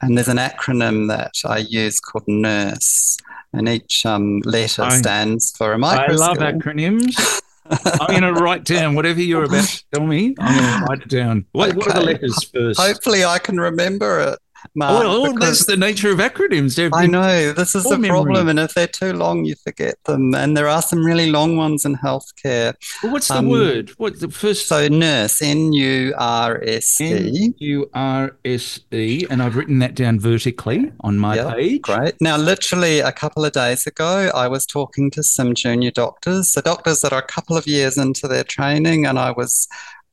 [0.00, 3.18] And there's an acronym that I use called NURSE,
[3.52, 6.14] and each um, letter I, stands for a micro.
[6.14, 7.40] I love acronyms.
[7.70, 10.34] I'm going to write down whatever you're about to tell me.
[10.38, 11.46] I'm going to write it down.
[11.52, 11.78] What, okay.
[11.78, 12.80] what are the letters first?
[12.80, 14.38] Hopefully, I can remember it.
[14.74, 16.76] Mark, well, that's the nature of acronyms.
[16.76, 18.08] They're I know this is the memory.
[18.08, 20.34] problem, and if they're too long, you forget them.
[20.34, 22.74] And there are some really long ones in healthcare.
[23.02, 23.90] Well, what's the um, word?
[23.98, 24.68] What the first?
[24.68, 27.12] So nurse, N U R S E.
[27.12, 31.82] N U R S E, and I've written that down vertically on my yep, page.
[31.82, 32.14] Great.
[32.20, 36.60] Now, literally a couple of days ago, I was talking to some junior doctors, so
[36.60, 39.68] doctors that are a couple of years into their training, and I was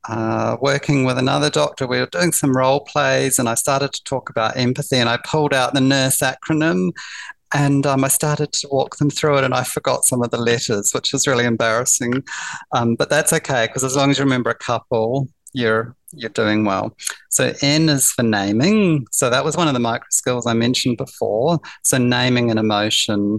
[0.08, 4.04] uh, working with another doctor, we were doing some role plays, and I started to
[4.04, 4.96] talk about empathy.
[4.96, 6.90] And I pulled out the NURSE acronym,
[7.52, 10.38] and um, I started to walk them through it, and I forgot some of the
[10.38, 12.24] letters, which was really embarrassing.
[12.72, 16.64] Um, but that's okay because as long as you remember a couple, you're you're doing
[16.64, 16.96] well.
[17.28, 19.06] So N is for naming.
[19.10, 21.60] So that was one of the micro skills I mentioned before.
[21.82, 23.38] So naming an emotion.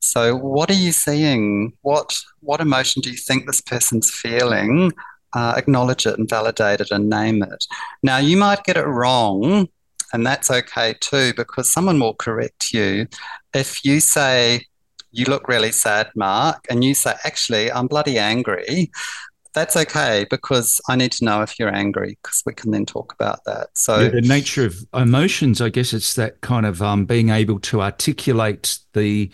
[0.00, 1.72] So what are you seeing?
[1.82, 4.92] What what emotion do you think this person's feeling?
[5.32, 7.64] Uh, acknowledge it and validate it and name it.
[8.02, 9.68] Now, you might get it wrong,
[10.12, 13.06] and that's okay too, because someone will correct you.
[13.54, 14.66] If you say,
[15.12, 18.90] you look really sad, Mark, and you say, actually, I'm bloody angry,
[19.54, 23.12] that's okay because I need to know if you're angry because we can then talk
[23.12, 23.68] about that.
[23.74, 27.58] So yeah, the nature of emotions, I guess it's that kind of um, being able
[27.60, 29.30] to articulate the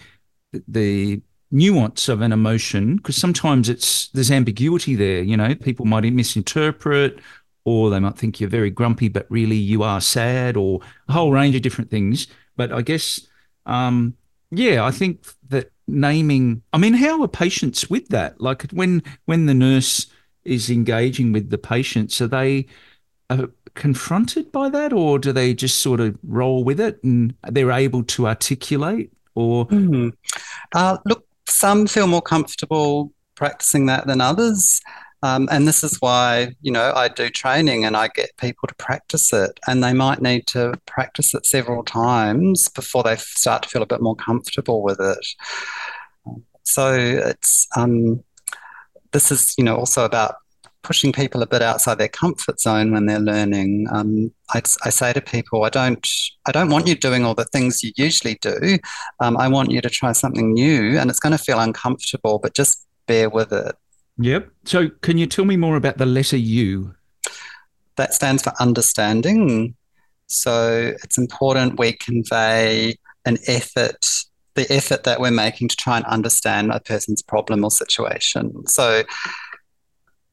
[0.66, 1.20] the
[1.50, 5.54] nuance of an emotion because sometimes it's there's ambiguity there you know?
[5.54, 7.18] People might misinterpret
[7.64, 11.32] or they might think you're very grumpy but really you are sad or a whole
[11.32, 12.26] range of different things.
[12.56, 13.26] But i guess
[13.66, 14.14] um,
[14.50, 18.40] yeah i think that naming i mean how are patients with that?
[18.40, 20.06] Like when when the nurse
[20.44, 22.66] is engaging with the patients are they
[23.30, 27.72] uh, confronted by that or do they just sort of roll with it and they're
[27.72, 29.66] able to articulate Or?
[29.68, 30.12] Mm.
[30.74, 31.25] uh, look,
[31.58, 34.80] some feel more comfortable practicing that than others.
[35.22, 38.74] Um, and this is why, you know, I do training and I get people to
[38.74, 43.68] practice it, and they might need to practice it several times before they start to
[43.68, 45.26] feel a bit more comfortable with it.
[46.64, 48.22] So it's um,
[49.12, 50.36] this is, you know, also about
[50.86, 53.88] pushing people a bit outside their comfort zone when they're learning.
[53.90, 56.08] Um, I, I, say to people, I don't,
[56.46, 58.78] I don't want you doing all the things you usually do.
[59.18, 62.54] Um, I want you to try something new, and it's going to feel uncomfortable, but
[62.54, 63.74] just bear with it.
[64.18, 64.48] Yep.
[64.64, 66.94] So, can you tell me more about the letter U?
[67.96, 69.74] That stands for understanding.
[70.28, 74.06] So, it's important we convey an effort,
[74.54, 78.66] the effort that we're making to try and understand a person's problem or situation.
[78.68, 79.02] So,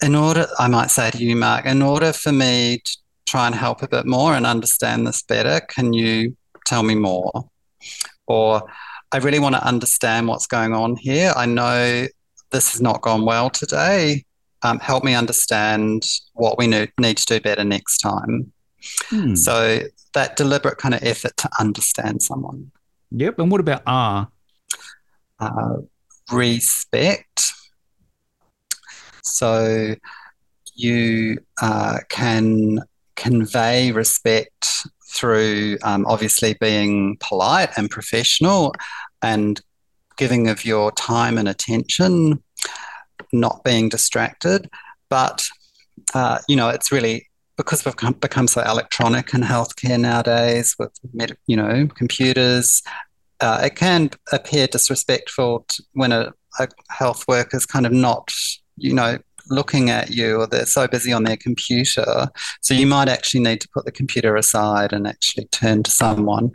[0.03, 3.55] in order, I might say to you, Mark, in order for me to try and
[3.55, 6.35] help a bit more and understand this better, can you
[6.65, 7.49] tell me more?
[8.27, 8.69] Or,
[9.13, 11.33] I really want to understand what's going on here.
[11.35, 12.07] I know
[12.51, 14.25] this has not gone well today.
[14.63, 18.51] Um, help me understand what we need, to do better next time.
[19.09, 19.35] Hmm.
[19.35, 19.81] So
[20.13, 22.71] that deliberate kind of effort to understand someone.
[23.11, 23.37] Yep.
[23.37, 24.27] And what about R?
[25.39, 25.77] Uh,
[26.31, 27.53] respect.
[29.23, 29.95] So
[30.75, 32.79] you uh, can
[33.15, 38.73] convey respect through um, obviously being polite and professional
[39.21, 39.61] and
[40.17, 42.43] giving of your time and attention,
[43.31, 44.69] not being distracted.
[45.09, 45.47] But,
[46.13, 50.91] uh, you know, it's really because we've become so electronic in healthcare nowadays with,
[51.45, 52.81] you know, computers,
[53.39, 58.33] uh, it can appear disrespectful when a, a health worker is kind of not,
[58.77, 59.17] you know,
[59.49, 62.29] looking at you or they're so busy on their computer.
[62.61, 66.51] So you might actually need to put the computer aside and actually turn to someone.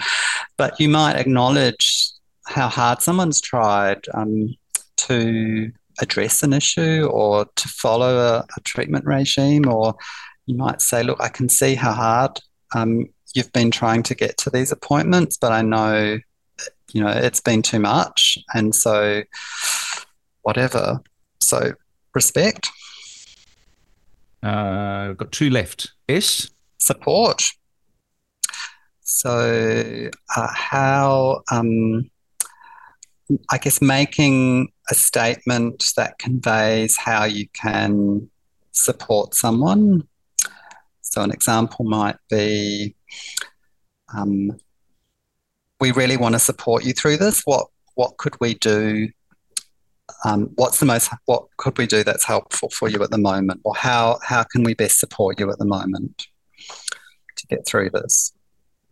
[0.56, 2.10] But you might acknowledge
[2.46, 4.54] how hard someone's tried um,
[4.96, 9.94] to address an issue or to follow a, a, treatment regime, or
[10.46, 12.38] you might say, Look, I can see how hard
[12.74, 16.18] um, you've been trying to get to these appointments, but I know,
[16.92, 18.38] you know, it's been too much.
[18.54, 19.22] And so,
[20.42, 21.00] whatever.
[21.40, 21.72] So,
[22.14, 22.68] respect.
[24.42, 25.92] Uh, got two left.
[26.08, 26.50] S.
[26.78, 27.42] Support.
[29.00, 32.10] So, uh, how um,
[33.50, 38.30] I guess making a statement that conveys how you can
[38.72, 40.06] support someone.
[41.00, 42.94] So, an example might be
[44.14, 44.58] um,
[45.80, 47.42] we really want to support you through this.
[47.44, 49.08] What, what could we do?
[50.24, 53.60] Um, what's the most, what could we do that's helpful for you at the moment?
[53.64, 56.26] Or how, how can we best support you at the moment
[57.36, 58.32] to get through this?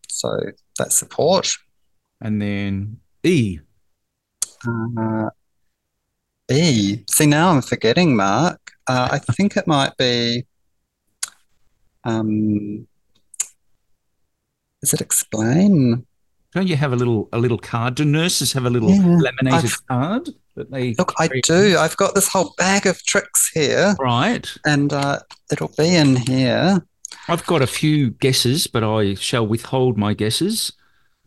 [0.08, 0.38] So,
[0.78, 1.50] that's support.
[2.20, 3.58] And then E,
[4.66, 5.30] uh,
[6.50, 6.98] E.
[7.10, 8.72] See, now I'm forgetting, Mark.
[8.86, 10.46] Uh, I think it might be.
[12.04, 12.86] Um,
[14.80, 16.06] does it explain?
[16.54, 17.96] Don't you have a little a little card?
[17.96, 20.94] Do nurses have a little yeah, laminated I've, card that they?
[20.94, 21.76] Look, I do.
[21.78, 23.94] I've got this whole bag of tricks here.
[24.00, 24.46] Right.
[24.64, 26.84] And uh, it'll be in here.
[27.28, 30.72] I've got a few guesses, but I shall withhold my guesses.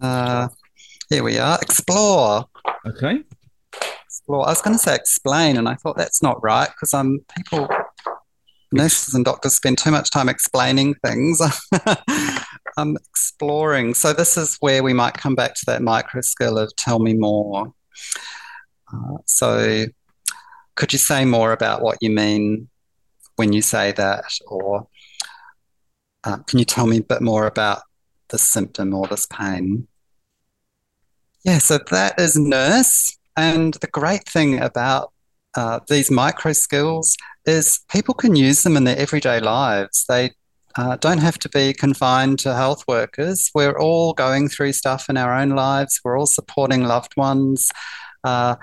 [0.01, 0.49] Uh,
[1.09, 1.57] here we are.
[1.61, 2.45] Explore.
[2.85, 3.23] Okay.
[4.05, 4.45] Explore.
[4.45, 7.67] I was going to say explain, and I thought that's not right because um, people,
[8.71, 11.41] nurses and doctors spend too much time explaining things.
[12.77, 13.93] um, exploring.
[13.93, 17.13] So this is where we might come back to that micro skill of tell me
[17.13, 17.73] more.
[18.93, 19.85] Uh, so
[20.75, 22.69] could you say more about what you mean
[23.35, 24.87] when you say that, or
[26.23, 27.81] uh, can you tell me a bit more about
[28.29, 29.87] this symptom or this pain?
[31.45, 33.17] Yeah, so that is nurse.
[33.37, 35.13] And the great thing about
[35.55, 37.15] uh, these micro skills
[37.45, 40.05] is people can use them in their everyday lives.
[40.07, 40.31] They
[40.77, 43.49] uh, don't have to be confined to health workers.
[43.55, 45.99] We're all going through stuff in our own lives.
[46.03, 47.69] We're all supporting loved ones.
[48.23, 48.55] Uh,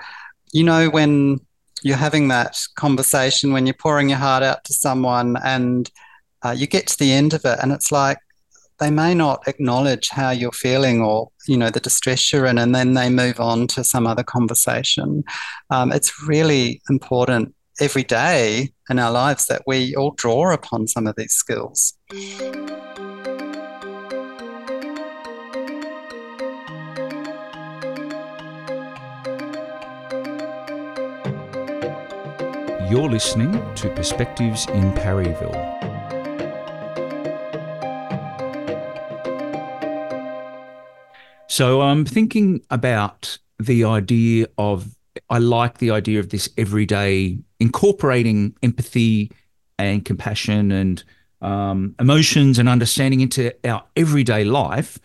[0.51, 1.39] you know, when
[1.83, 5.89] you're having that conversation, when you're pouring your heart out to someone and
[6.43, 8.17] uh, you get to the end of it, and it's like,
[8.79, 12.75] they may not acknowledge how you're feeling or you know the distress you're in and
[12.75, 15.23] then they move on to some other conversation.
[15.71, 21.07] Um, it's really important every day in our lives that we all draw upon some
[21.07, 21.93] of these skills
[32.89, 35.51] You're listening to Perspectives in Parryville.
[41.47, 44.95] So I'm thinking about the idea of
[45.29, 49.33] I like the idea of this everyday incorporating empathy
[49.77, 51.03] and compassion and
[51.41, 54.97] um, emotions and understanding into our everyday life.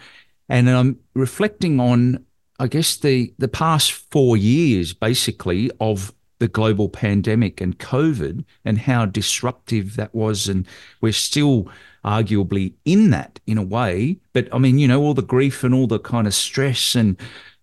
[0.48, 2.26] And I'm reflecting on,
[2.60, 6.12] I guess, the the past four years, basically, of
[6.42, 10.48] the global pandemic and COVID and how disruptive that was.
[10.48, 10.66] And
[11.00, 11.68] we're still
[12.04, 14.18] arguably in that in a way.
[14.32, 17.16] But I mean, you know, all the grief and all the kind of stress and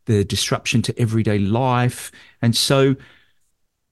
[0.06, 2.10] the disruption to everyday life.
[2.42, 2.96] And so,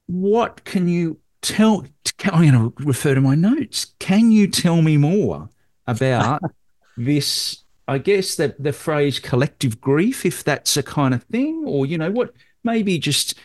[0.05, 1.85] what can you tell?
[2.23, 3.87] I'm going to refer to my notes.
[3.99, 5.49] Can you tell me more
[5.85, 6.39] about
[6.97, 7.61] this?
[7.89, 11.97] I guess that the phrase collective grief, if that's a kind of thing, or you
[11.97, 12.31] know, what
[12.63, 13.35] maybe just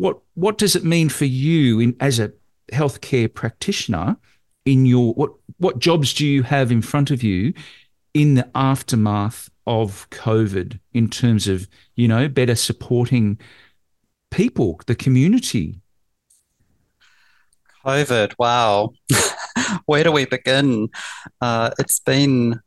[0.00, 2.32] what what does it mean for you in as a
[2.72, 4.16] healthcare practitioner
[4.64, 7.52] in your what what jobs do you have in front of you
[8.14, 13.38] in the aftermath of COVID in terms of, you know, better supporting
[14.30, 15.80] people, the community?
[17.84, 18.92] COVID, wow.
[19.86, 20.88] Where do we begin?
[21.40, 22.60] Uh, it's been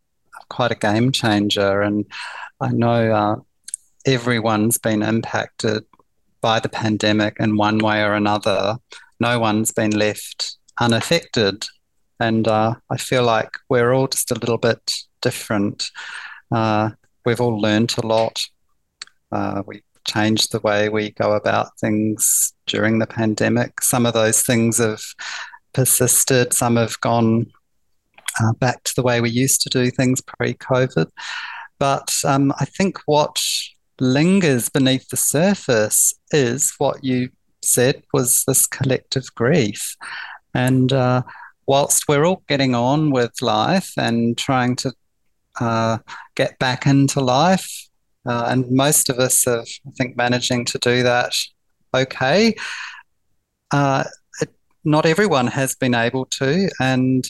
[0.49, 2.05] quite a game changer, and
[2.61, 3.35] I know uh,
[4.05, 5.83] everyone's been impacted
[6.43, 8.75] by the pandemic in one way or another.
[9.19, 11.65] No one's been left unaffected.
[12.19, 15.89] And uh, I feel like we're all just a little bit different.
[16.51, 16.91] Uh,
[17.25, 18.43] we've all learned a lot.
[19.31, 23.81] Uh, we changed the way we go about things during the pandemic.
[23.81, 25.01] Some of those things have
[25.73, 27.47] persisted, some have gone
[28.43, 31.09] uh, back to the way we used to do things pre COVID.
[31.79, 33.41] But um, I think what
[33.99, 37.29] lingers beneath the surface is what you
[37.61, 39.95] said was this collective grief.
[40.53, 41.23] And uh,
[41.65, 44.93] whilst we're all getting on with life and trying to
[45.59, 45.97] uh,
[46.35, 47.69] get back into life.
[48.25, 51.33] Uh, and most of us have, I think, managing to do that
[51.93, 52.55] okay.
[53.71, 54.03] Uh,
[54.41, 54.49] it,
[54.83, 57.29] not everyone has been able to, and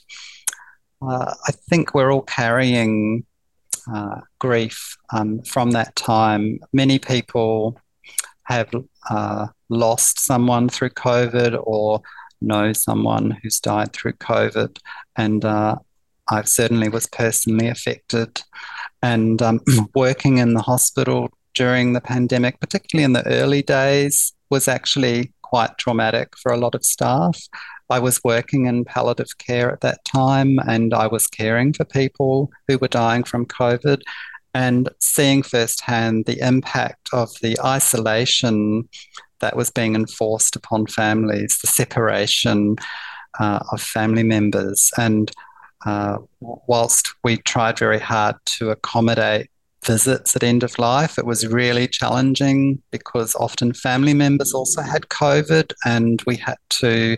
[1.02, 3.26] uh, I think we're all carrying
[3.92, 6.60] uh, grief um, from that time.
[6.74, 7.80] Many people
[8.44, 8.70] have
[9.10, 12.02] uh, lost someone through COVID or
[12.42, 14.78] know someone who's died through COVID,
[15.16, 15.46] and
[16.30, 18.42] I certainly was personally affected.
[19.02, 19.62] And um,
[19.96, 25.78] working in the hospital during the pandemic, particularly in the early days, was actually quite
[25.78, 27.40] traumatic for a lot of staff.
[27.90, 32.52] I was working in palliative care at that time and I was caring for people
[32.68, 34.02] who were dying from COVID
[34.54, 38.88] and seeing firsthand the impact of the isolation
[39.40, 42.76] that was being enforced upon families, the separation
[43.40, 44.92] uh, of family members.
[44.98, 45.32] And
[45.86, 49.50] uh, whilst we tried very hard to accommodate
[49.84, 55.10] visits at end of life, it was really challenging because often family members also had
[55.10, 57.18] COVID and we had to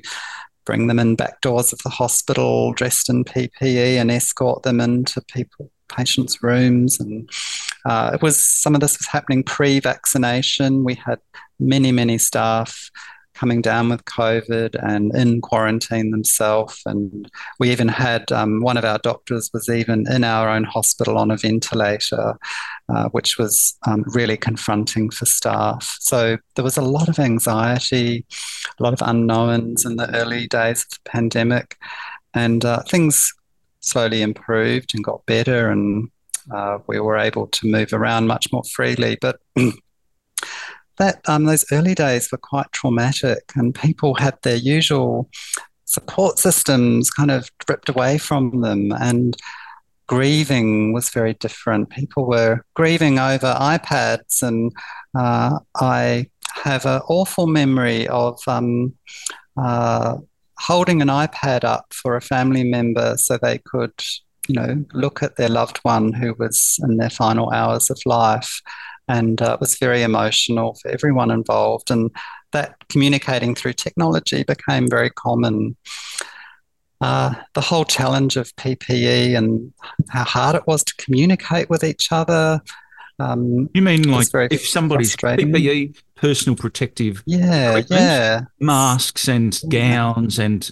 [0.66, 5.22] bring them in back doors of the hospital dressed in PPE and escort them into
[5.22, 7.00] people patients' rooms.
[7.00, 7.30] And
[7.86, 10.84] uh, it was some of this was happening pre-vaccination.
[10.84, 11.20] We had
[11.60, 12.90] many, many staff
[13.36, 16.82] coming down with COVID and in quarantine themselves.
[16.86, 17.30] And
[17.60, 21.32] we even had um, one of our doctors was even in our own hospital on
[21.32, 22.38] a ventilator,
[22.90, 25.98] uh, which was um, really confronting for staff.
[26.00, 28.26] So there was a lot of anxiety,
[28.80, 31.78] a lot of unknowns in the early days of the pandemic.
[32.34, 33.32] And uh, things
[33.82, 36.10] slowly improved and got better and
[36.54, 39.18] uh, we were able to move around much more freely.
[39.20, 39.40] But
[40.98, 45.30] that um, those early days were quite traumatic, and people had their usual
[45.86, 49.36] support systems kind of ripped away from them, and
[50.08, 51.90] grieving was very different.
[51.90, 54.72] People were grieving over iPads, and
[55.18, 56.28] uh, I
[56.64, 58.40] have an awful memory of.
[58.48, 58.94] Um,
[59.58, 60.18] uh,
[60.58, 63.94] holding an iPad up for a family member so they could,
[64.48, 68.62] you know, look at their loved one who was in their final hours of life
[69.08, 71.92] and uh, it was very emotional for everyone involved.
[71.92, 72.12] And
[72.52, 75.76] that communicating through technology became very common.
[77.02, 79.74] Uh, the whole challenge of PPE and
[80.10, 82.62] how hard it was to communicate with each other.
[83.20, 90.70] Um, you mean like if somebody's PPE, personal protective, yeah, yeah, masks and gowns and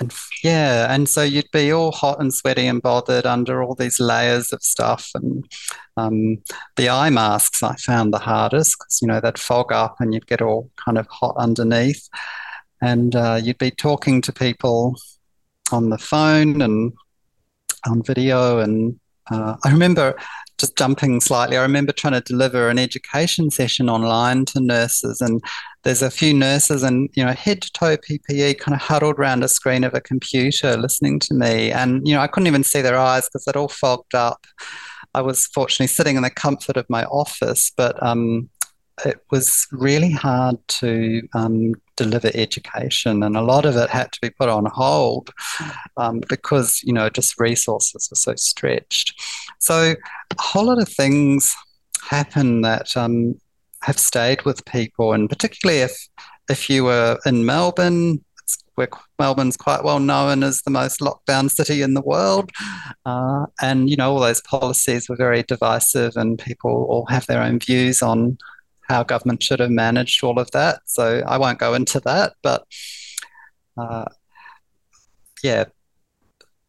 [0.00, 4.00] and yeah, and so you'd be all hot and sweaty and bothered under all these
[4.00, 5.10] layers of stuff.
[5.14, 5.44] And
[5.98, 6.38] um,
[6.76, 10.26] the eye masks I found the hardest because you know they'd fog up and you'd
[10.26, 12.08] get all kind of hot underneath.
[12.80, 14.96] And uh, you'd be talking to people
[15.70, 16.94] on the phone and
[17.86, 18.98] on video, and
[19.30, 20.16] uh, I remember
[20.60, 25.42] just jumping slightly, I remember trying to deliver an education session online to nurses, and
[25.82, 29.42] there's a few nurses and you know head to toe PPE kind of huddled around
[29.42, 32.82] a screen of a computer listening to me, and you know I couldn't even see
[32.82, 34.46] their eyes because they'd all fogged up.
[35.14, 38.48] I was fortunately sitting in the comfort of my office, but um,
[39.04, 44.18] it was really hard to um, deliver education, and a lot of it had to
[44.20, 45.30] be put on hold
[45.96, 49.14] um, because you know just resources were so stretched.
[49.58, 49.94] So
[50.40, 51.54] a whole lot of things
[52.08, 53.34] happen that um,
[53.82, 56.08] have stayed with people, and particularly if
[56.48, 58.24] if you were in Melbourne,
[58.74, 58.88] where
[59.18, 62.50] Melbourne's quite well known as the most lockdown city in the world.
[63.06, 67.42] Uh, and, you know, all those policies were very divisive, and people all have their
[67.42, 68.38] own views on
[68.88, 70.80] how government should have managed all of that.
[70.86, 72.66] So I won't go into that, but
[73.76, 74.06] uh,
[75.44, 75.66] yeah,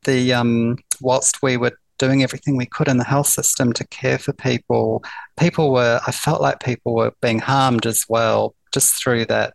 [0.03, 4.17] the um, whilst we were doing everything we could in the health system to care
[4.17, 5.03] for people,
[5.39, 9.53] people were I felt like people were being harmed as well, just through that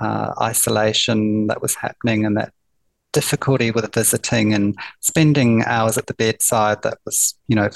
[0.00, 2.52] uh, isolation that was happening and that
[3.12, 7.70] difficulty with visiting and spending hours at the bedside that was you know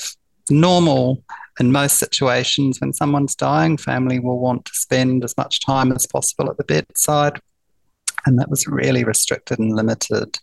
[0.50, 1.22] normal
[1.60, 6.06] in most situations, when someone's dying, family will want to spend as much time as
[6.06, 7.40] possible at the bedside.
[8.26, 10.38] And that was really restricted and limited.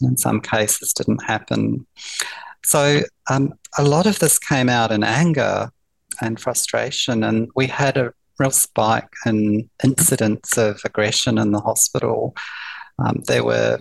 [0.00, 1.86] And in some cases, didn't happen.
[2.66, 5.70] So um, a lot of this came out in anger
[6.20, 7.22] and frustration.
[7.22, 12.34] And we had a real spike in incidents of aggression in the hospital.
[12.98, 13.80] Um, there were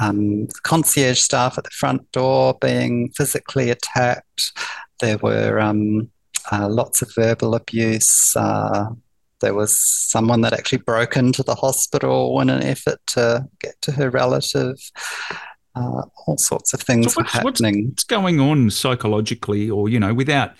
[0.00, 4.52] um, concierge staff at the front door being physically attacked.
[5.00, 6.10] There were um,
[6.52, 8.34] uh, lots of verbal abuse.
[8.36, 8.90] Uh,
[9.40, 13.92] there was someone that actually broke into the hospital in an effort to get to
[13.92, 14.76] her relative.
[15.78, 17.88] Uh, all sorts of things so what's, were happening.
[17.88, 20.54] What's going on psychologically, or you know, without,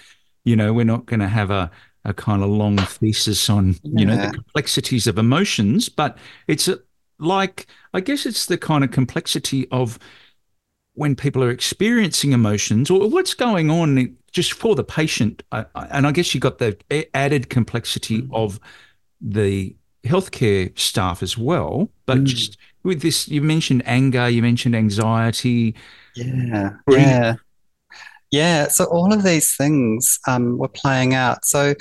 [0.44, 1.70] you know, we're not going to have a
[2.04, 6.16] a kind of long thesis on you know the complexities of emotions, but
[6.46, 6.78] it's a,
[7.18, 9.98] like I guess it's the kind of complexity of
[10.94, 15.42] when people are experiencing emotions or what's going on just for the patient.
[15.52, 16.76] and I guess you got the
[17.14, 18.28] added complexity mm.
[18.32, 18.58] of
[19.20, 21.88] the healthcare staff as well.
[22.06, 22.24] But mm.
[22.24, 25.74] just with this, you mentioned anger, you mentioned anxiety.
[26.14, 26.70] Yeah.
[26.88, 27.34] Yeah.
[28.30, 28.68] Yeah.
[28.68, 31.44] So all of these things um, were playing out.
[31.44, 31.74] So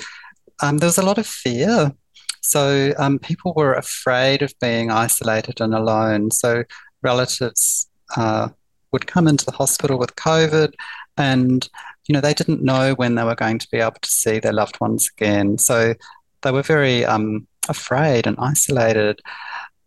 [0.60, 1.92] um, there was a lot of fear.
[2.40, 6.30] So um, people were afraid of being isolated and alone.
[6.30, 6.64] So
[7.02, 8.48] relatives uh,
[8.92, 10.72] would come into the hospital with COVID
[11.16, 11.68] and
[12.06, 14.52] you know they didn't know when they were going to be able to see their
[14.52, 15.94] loved ones again so
[16.42, 19.20] they were very um, afraid and isolated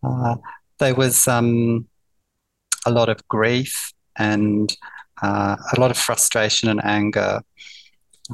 [0.04, 0.36] uh,
[0.82, 1.88] there was um,
[2.86, 4.76] a lot of grief and
[5.22, 7.42] uh, a lot of frustration and anger.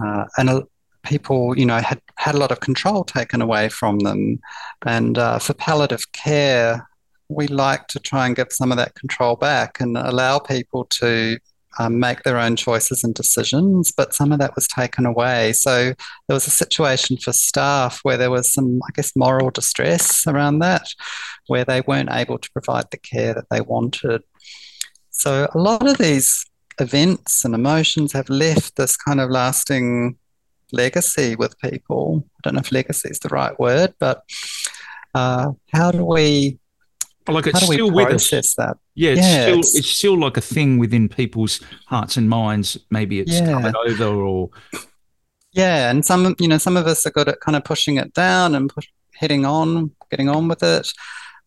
[0.01, 0.61] Uh, and uh,
[1.03, 4.39] people you know had had a lot of control taken away from them.
[4.85, 6.87] And uh, for palliative care
[7.29, 11.37] we like to try and give some of that control back and allow people to
[11.79, 15.53] um, make their own choices and decisions, but some of that was taken away.
[15.53, 15.93] So
[16.27, 20.59] there was a situation for staff where there was some, I guess, moral distress around
[20.59, 20.87] that,
[21.47, 24.23] where they weren't able to provide the care that they wanted.
[25.11, 26.45] So a lot of these
[26.79, 30.17] events and emotions have left this kind of lasting
[30.71, 32.27] legacy with people.
[32.37, 34.23] I don't know if legacy is the right word, but
[35.15, 36.59] uh, how do we
[37.27, 38.29] like it's still with us.
[38.55, 38.77] That?
[38.95, 42.77] Yeah, it's yeah, still it's, it's, still like a thing within people's hearts and minds.
[42.89, 43.51] Maybe it's yeah.
[43.51, 44.49] covered over or
[45.51, 48.13] yeah, and some you know some of us are good at kind of pushing it
[48.13, 50.91] down and push, heading on, getting on with it.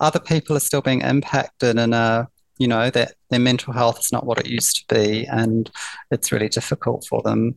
[0.01, 2.27] Other people are still being impacted and uh
[2.59, 5.71] you know that their mental health is not what it used to be, and
[6.11, 7.55] it's really difficult for them.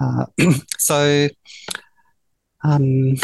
[0.00, 0.26] Uh,
[0.78, 1.28] so.
[2.64, 3.16] Um,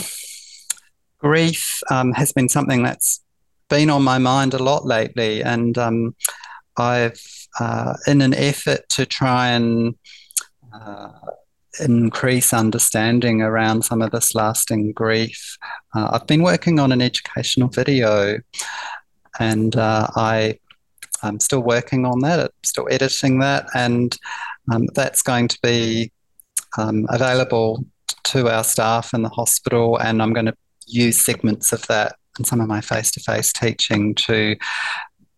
[1.19, 3.21] grief um, has been something that's
[3.69, 6.15] been on my mind a lot lately, and um,
[6.77, 7.21] I've,
[7.61, 9.95] uh, in an effort to try and
[10.73, 11.11] uh,
[11.81, 15.57] increase understanding around some of this lasting grief,
[15.95, 18.39] uh, I've been working on an educational video,
[19.39, 20.59] and uh, I.
[21.21, 22.39] I'm still working on that.
[22.39, 24.17] I'm still editing that, and
[24.71, 26.13] um, that's going to be
[26.77, 27.85] um, available
[28.25, 29.97] to our staff in the hospital.
[29.99, 30.55] And I'm going to
[30.87, 34.57] use segments of that and some of my face to face teaching to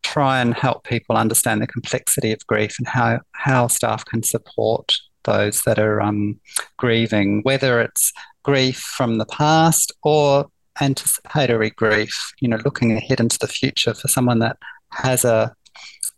[0.02, 4.96] try and help people understand the complexity of grief and how, how staff can support
[5.24, 6.40] those that are um,
[6.78, 10.46] grieving, whether it's grief from the past or
[10.80, 14.56] anticipatory grief, you know, looking ahead into the future for someone that
[14.92, 15.54] has a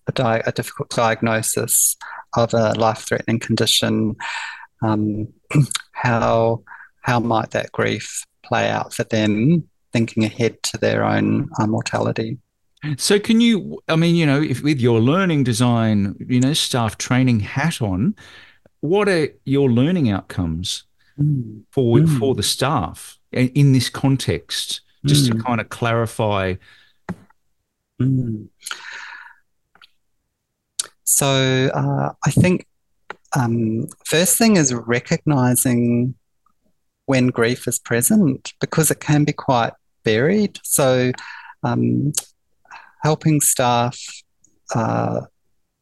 [0.09, 1.97] a, di- a difficult diagnosis
[2.37, 4.16] of a life-threatening condition,
[4.83, 5.28] um,
[5.93, 6.62] how
[7.03, 12.38] how might that grief play out for them, thinking ahead to their own uh, mortality?
[12.97, 13.80] So, can you?
[13.88, 18.16] I mean, you know, if with your learning design, you know, staff training hat on,
[18.80, 20.84] what are your learning outcomes
[21.18, 21.62] mm.
[21.70, 22.18] for mm.
[22.18, 24.80] for the staff in this context?
[25.05, 25.36] Just mm.
[25.36, 26.55] to kind of clarify.
[28.01, 28.49] Mm.
[31.05, 32.66] So, uh, I think
[33.36, 36.14] um, first thing is recognizing
[37.07, 39.72] when grief is present because it can be quite
[40.05, 40.59] varied.
[40.63, 41.13] So,
[41.63, 42.13] um,
[43.03, 43.99] helping staff
[44.75, 45.23] uh,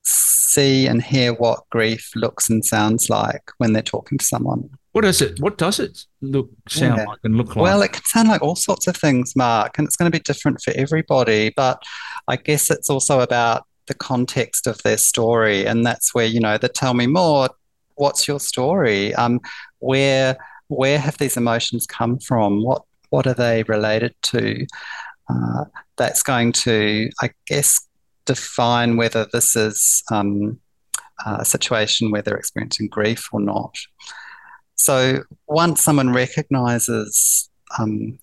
[0.03, 4.69] see and hear what grief looks and sounds like when they're talking to someone.
[4.93, 5.39] What is it?
[5.39, 7.05] What does it look, sound yeah.
[7.05, 7.63] like, and look like?
[7.63, 10.23] Well, it can sound like all sorts of things, Mark, and it's going to be
[10.23, 11.53] different for everybody.
[11.55, 11.81] But
[12.27, 16.59] I guess it's also about the context of their story, and that's where you know
[16.59, 17.51] the tell me more.
[17.95, 19.15] What's your story?
[19.15, 19.41] Um,
[19.79, 22.65] where where have these emotions come from?
[22.65, 24.67] What what are they related to?
[25.29, 25.65] Uh,
[25.97, 27.87] that's going to, I guess,
[28.25, 30.59] define whether this is um,
[31.27, 33.77] a situation where they're experiencing grief or not.
[34.75, 38.19] So once someone recognizes um,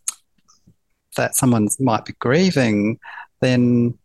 [1.16, 3.00] that someone might be grieving,
[3.42, 3.98] then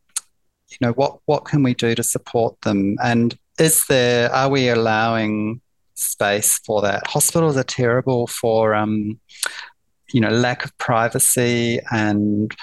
[0.71, 2.97] you know what what can we do to support them?
[3.03, 5.61] And is there are we allowing
[5.95, 7.07] space for that?
[7.07, 9.19] Hospitals are terrible for um,
[10.13, 12.55] you know lack of privacy and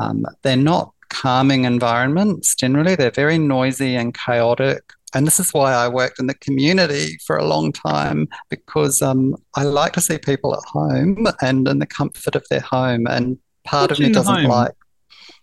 [0.00, 2.94] um, they're not calming environments generally.
[2.94, 4.82] They're very noisy and chaotic.
[5.12, 9.36] And this is why I worked in the community for a long time because um,
[9.56, 13.06] I like to see people at home and in the comfort of their home.
[13.08, 14.44] And part What's of me doesn't home?
[14.44, 14.72] like.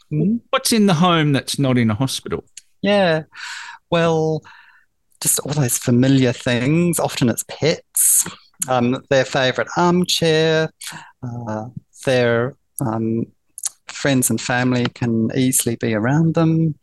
[0.10, 0.38] Hmm?
[0.51, 2.45] What's in the home that's not in a hospital?
[2.82, 3.24] Yeah.
[3.91, 4.41] Well,
[5.22, 6.97] just all those familiar things.
[6.97, 8.26] Often it's pets,
[8.70, 10.70] um, their favorite armchair,
[12.05, 13.25] their um,
[13.88, 16.75] friends and family can easily be around them.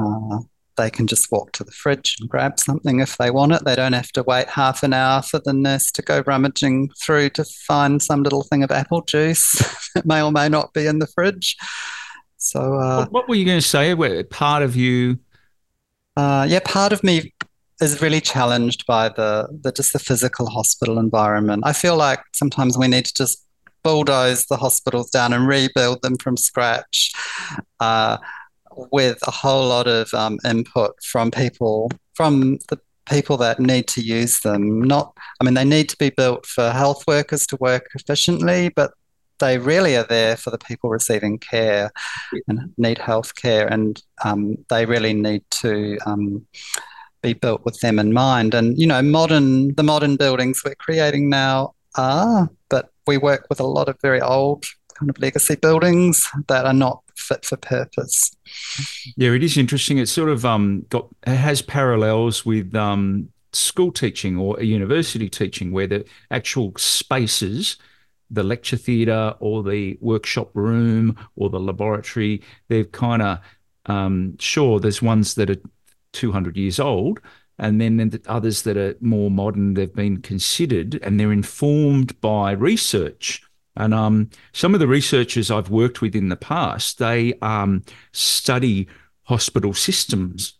[0.00, 0.38] Uh,
[0.76, 3.64] they can just walk to the fridge and grab something if they want it.
[3.64, 7.30] They don't have to wait half an hour for the nurse to go rummaging through
[7.30, 11.00] to find some little thing of apple juice that may or may not be in
[11.00, 11.56] the fridge.
[12.36, 13.94] So, uh, what were you going to say?
[14.22, 15.18] Part of you?
[16.16, 17.34] Uh, yeah, part of me
[17.80, 21.62] is really challenged by the, the just the physical hospital environment.
[21.64, 23.44] I feel like sometimes we need to just
[23.82, 27.12] bulldoze the hospitals down and rebuild them from scratch
[27.80, 28.18] uh,
[28.92, 34.00] with a whole lot of um, input from people, from the people that need to
[34.00, 34.82] use them.
[34.82, 38.92] Not, I mean, they need to be built for health workers to work efficiently, but
[39.38, 41.92] they really are there for the people receiving care
[42.48, 46.44] and need health care, and um, they really need to um,
[47.22, 48.54] be built with them in mind.
[48.54, 53.60] And you know, modern the modern buildings we're creating now are, but we work with
[53.60, 54.64] a lot of very old
[54.94, 58.34] kind of legacy buildings that are not fit for purpose.
[59.16, 59.98] Yeah, it is interesting.
[59.98, 65.86] It's sort of um, got has parallels with um, school teaching or university teaching, where
[65.86, 67.76] the actual spaces,
[68.30, 73.38] the lecture theatre or the workshop room or the laboratory, they've kind of
[73.86, 75.60] um, sure there's ones that are
[76.18, 77.20] 200 years old,
[77.58, 82.52] and then the others that are more modern, they've been considered and they're informed by
[82.52, 83.42] research.
[83.76, 88.88] And um, some of the researchers I've worked with in the past, they um, study
[89.24, 90.54] hospital systems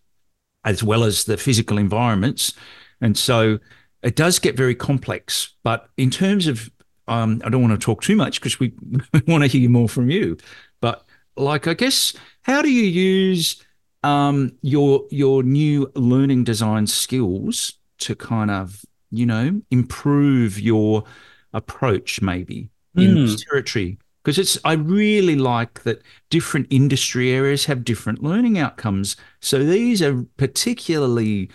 [0.64, 2.52] as well as the physical environments.
[3.00, 3.58] And so
[4.02, 5.54] it does get very complex.
[5.62, 6.70] But in terms of,
[7.06, 8.72] um, I don't want to talk too much because we
[9.26, 10.36] want to hear more from you.
[10.80, 11.04] But
[11.36, 13.62] like, I guess, how do you use
[14.02, 21.04] um, your your new learning design skills to kind of you know improve your
[21.52, 23.26] approach maybe in mm.
[23.26, 29.16] this territory because it's I really like that different industry areas have different learning outcomes.
[29.40, 31.50] So these are particularly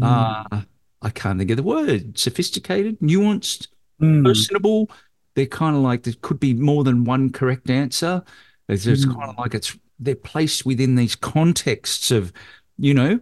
[0.00, 0.46] mm.
[0.52, 0.62] uh,
[1.02, 3.68] I can't think of the word sophisticated, nuanced,
[4.00, 4.24] mm.
[4.24, 4.90] personable.
[5.34, 8.22] They're kind of like there could be more than one correct answer.
[8.68, 12.32] It's, it's kind of like it's they're placed within these contexts of,
[12.78, 13.20] you know,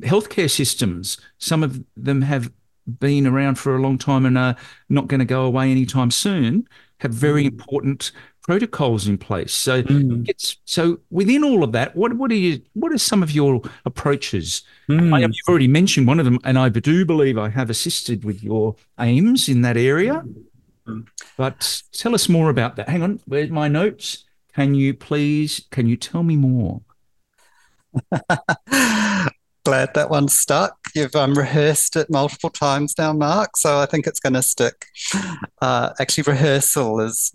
[0.00, 1.18] healthcare systems.
[1.38, 2.50] Some of them have
[2.98, 4.56] been around for a long time and are
[4.88, 6.68] not going to go away anytime soon.
[6.98, 7.48] Have very mm.
[7.48, 8.12] important
[8.42, 9.52] protocols in place.
[9.52, 10.28] So mm.
[10.28, 13.62] it's so within all of that, what what are you what are some of your
[13.84, 14.62] approaches?
[14.88, 15.14] Mm.
[15.14, 18.42] I, you've already mentioned one of them, and I do believe I have assisted with
[18.42, 20.22] your aims in that area.
[20.86, 21.06] Mm.
[21.36, 22.88] But tell us more about that.
[22.88, 24.24] Hang on, where's my notes?
[24.54, 26.82] Can you please, can you tell me more?
[29.64, 30.76] Glad that one stuck.
[30.94, 34.86] You've um, rehearsed it multiple times now, Mark, so I think it's going to stick.
[35.60, 37.32] Uh, actually, rehearsal is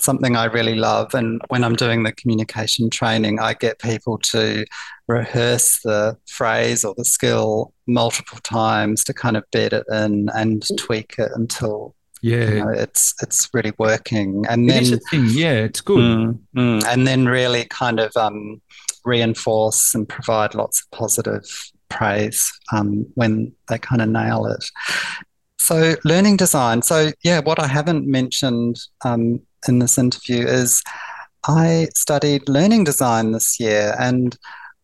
[0.00, 1.14] something I really love.
[1.14, 4.64] And when I'm doing the communication training, I get people to
[5.06, 10.64] rehearse the phrase or the skill multiple times to kind of bed it in and
[10.78, 14.44] tweak it until yeah, you know, it's it's really working.
[14.48, 15.26] And it then is thing.
[15.30, 15.98] Yeah, it's good.
[15.98, 18.60] Mm, mm, and then really kind of um,
[19.04, 21.44] reinforce and provide lots of positive
[21.88, 24.64] praise um, when they kind of nail it.
[25.58, 26.82] So, learning design.
[26.82, 30.82] So, yeah, what I haven't mentioned um, in this interview is
[31.46, 34.36] I studied learning design this year and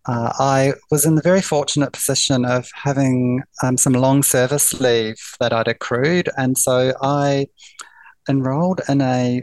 [0.07, 5.17] uh, I was in the very fortunate position of having um, some long service leave
[5.41, 6.29] that I'd accrued.
[6.37, 7.47] And so I
[8.29, 9.43] enrolled in a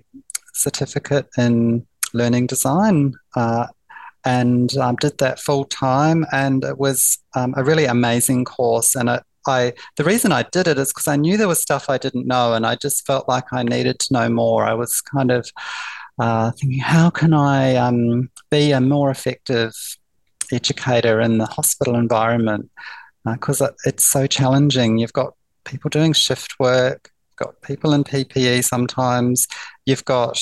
[0.53, 3.67] certificate in learning design uh,
[4.23, 6.25] and um, did that full time.
[6.31, 8.95] And it was um, a really amazing course.
[8.95, 11.89] And it, I, the reason I did it is because I knew there was stuff
[11.89, 14.65] I didn't know, and I just felt like I needed to know more.
[14.65, 15.49] I was kind of
[16.19, 19.73] uh, thinking, how can I um, be a more effective
[20.51, 22.69] educator in the hospital environment
[23.25, 24.97] because uh, it's so challenging.
[24.97, 25.33] You've got
[25.65, 29.47] people doing shift work, got people in PPE sometimes,
[29.85, 30.39] you've got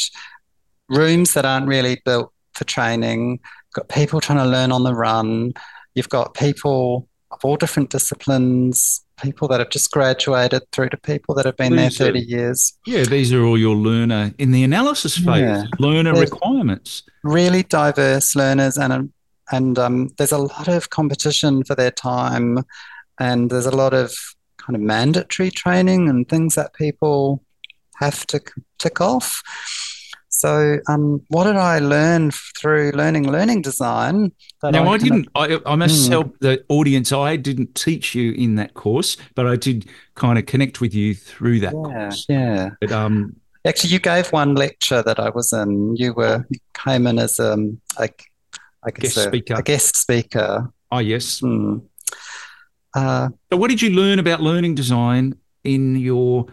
[0.89, 3.39] rooms that aren't really built for training,
[3.74, 5.53] got people trying to learn on the run,
[5.93, 11.36] you've got people of all different disciplines, people that have just graduated through to people
[11.36, 12.74] that have been these there 30 are, years.
[12.86, 15.64] Yeah, these are all your learner in the analysis phase, yeah.
[15.78, 17.03] learner They're requirements.
[17.24, 19.12] Really diverse learners and
[19.52, 22.64] and um, there's a lot of competition for their time,
[23.20, 24.14] and there's a lot of
[24.58, 27.43] kind of mandatory training and things that people
[27.95, 28.41] have to
[28.78, 29.41] tick off.
[30.30, 34.32] So, um, what did I learn through learning learning design?
[34.64, 35.28] now, I, I didn't.
[35.36, 36.12] I, I must hmm.
[36.12, 40.45] tell the audience I didn't teach you in that course, but I did kind of
[40.45, 42.26] connect with you through that yeah, course.
[42.30, 42.70] Yeah.
[42.80, 43.36] But um,
[43.66, 45.95] actually, you gave one lecture that I was in.
[45.97, 48.08] You were you came in as um, a
[48.86, 49.54] I guess guest a, speaker.
[49.56, 50.72] A guest speaker.
[50.92, 51.40] Oh yes.
[51.40, 51.80] Hmm.
[52.96, 56.48] Uh, so, what did you learn about learning design in your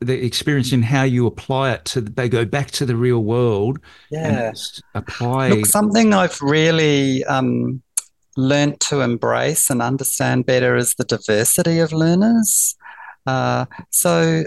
[0.00, 3.78] the experience in how you apply it to they go back to the real world?
[4.10, 4.52] Yeah.
[4.94, 5.50] apply.
[5.50, 7.82] Look, something I've really um,
[8.36, 12.74] learned to embrace and understand better is the diversity of learners.
[13.26, 14.44] Uh, so,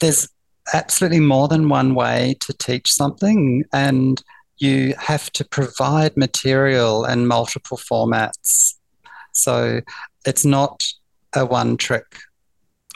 [0.00, 0.28] there's
[0.74, 4.22] absolutely more than one way to teach something, and
[4.58, 8.74] you have to provide material in multiple formats.
[9.32, 9.80] So
[10.24, 10.84] it's not
[11.34, 12.06] a one trick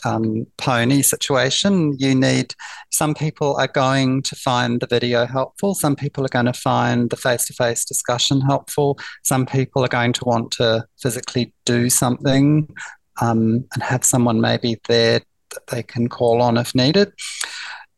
[0.05, 1.97] um, pony situation.
[1.99, 2.55] You need,
[2.91, 7.11] some people are going to find the video helpful, some people are going to find
[7.11, 11.91] the face to face discussion helpful, some people are going to want to physically do
[11.91, 12.75] something
[13.21, 17.13] um, and have someone maybe there that they can call on if needed.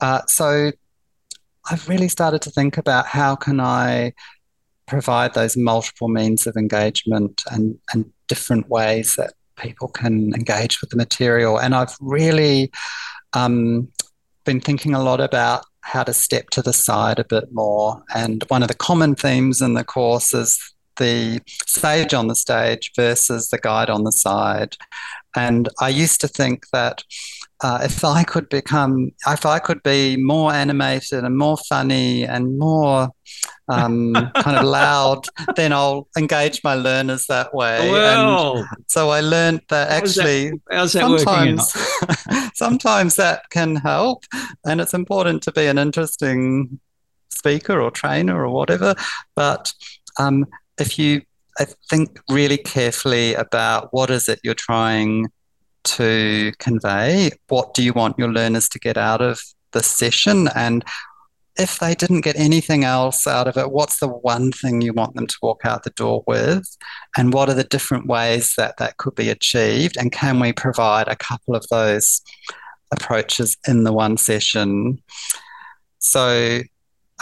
[0.00, 0.72] Uh, so
[1.70, 4.12] I've really started to think about how can I
[4.86, 10.90] provide those multiple means of engagement and, and different ways that people can engage with
[10.90, 11.58] the material.
[11.58, 12.72] And I've really
[13.32, 13.88] um,
[14.44, 18.02] been thinking a lot about how to step to the side a bit more.
[18.14, 20.58] And one of the common themes in the course is
[20.96, 24.76] the sage on the stage versus the guide on the side.
[25.34, 27.02] And I used to think that
[27.62, 32.58] uh, if I could become, if I could be more animated and more funny and
[32.58, 33.08] more
[33.68, 37.90] um, kind of loud, then I'll engage my learners that way.
[37.90, 41.72] Well, and so I learned that actually that, that sometimes,
[42.54, 44.24] sometimes that can help,
[44.64, 46.80] and it's important to be an interesting
[47.30, 48.94] speaker or trainer or whatever.
[49.36, 49.72] But
[50.18, 50.46] um,
[50.78, 51.22] if you
[51.58, 55.30] I think really carefully about what is it you're trying
[55.84, 57.30] to convey.
[57.48, 59.40] What do you want your learners to get out of
[59.72, 60.48] the session?
[60.54, 60.84] And
[61.58, 65.14] if they didn't get anything else out of it, what's the one thing you want
[65.14, 66.64] them to walk out the door with?
[67.16, 69.96] And what are the different ways that that could be achieved?
[69.98, 72.22] And can we provide a couple of those
[72.90, 75.02] approaches in the one session?
[75.98, 76.60] So,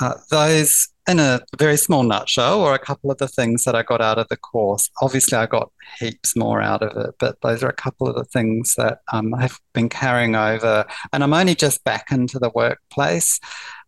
[0.00, 3.82] uh, those in a very small nutshell, or a couple of the things that I
[3.82, 4.88] got out of the course.
[5.02, 8.24] Obviously, I got heaps more out of it, but those are a couple of the
[8.24, 10.84] things that um, I've been carrying over.
[11.12, 13.40] And I'm only just back into the workplace.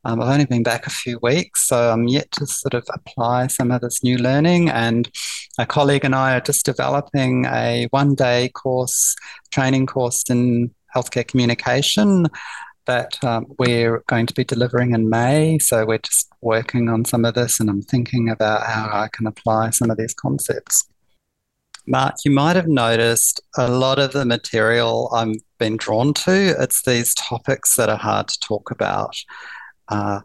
[0.05, 3.47] Um, I've only been back a few weeks, so I'm yet to sort of apply
[3.49, 4.69] some of this new learning.
[4.69, 5.09] And
[5.59, 9.15] a colleague and I are just developing a one day course,
[9.51, 12.27] training course in healthcare communication
[12.87, 15.59] that um, we're going to be delivering in May.
[15.59, 19.26] So we're just working on some of this and I'm thinking about how I can
[19.26, 20.89] apply some of these concepts.
[21.87, 26.83] Mark, you might have noticed a lot of the material I've been drawn to, it's
[26.83, 29.16] these topics that are hard to talk about.
[29.89, 30.20] Uh,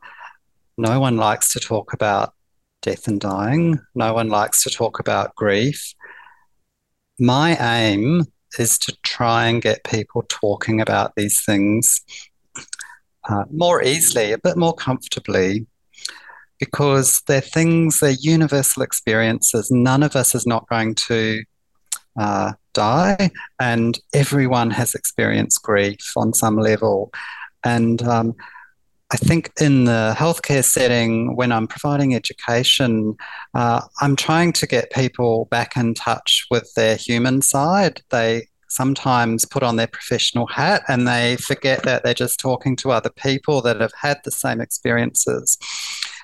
[0.77, 2.33] no one likes to talk about
[2.83, 3.79] death and dying.
[3.95, 5.93] No one likes to talk about grief.
[7.19, 8.25] My aim
[8.59, 12.01] is to try and get people talking about these things
[13.27, 15.65] uh, more easily, a bit more comfortably,
[16.59, 19.69] because they're things, they're universal experiences.
[19.69, 21.43] None of us is not going to
[22.19, 27.11] uh, die, and everyone has experienced grief on some level.
[27.63, 28.35] And um,
[29.11, 33.15] I think in the healthcare setting, when I'm providing education,
[33.53, 38.01] uh, I'm trying to get people back in touch with their human side.
[38.09, 42.91] They sometimes put on their professional hat and they forget that they're just talking to
[42.91, 45.57] other people that have had the same experiences.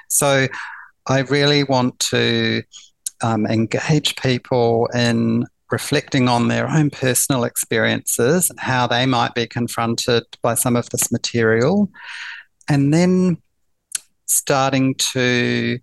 [0.09, 0.47] So
[1.07, 2.63] I really want to
[3.21, 10.23] um, engage people in reflecting on their own personal experiences how they might be confronted
[10.43, 11.89] by some of this material
[12.69, 13.37] and then
[14.27, 15.79] starting to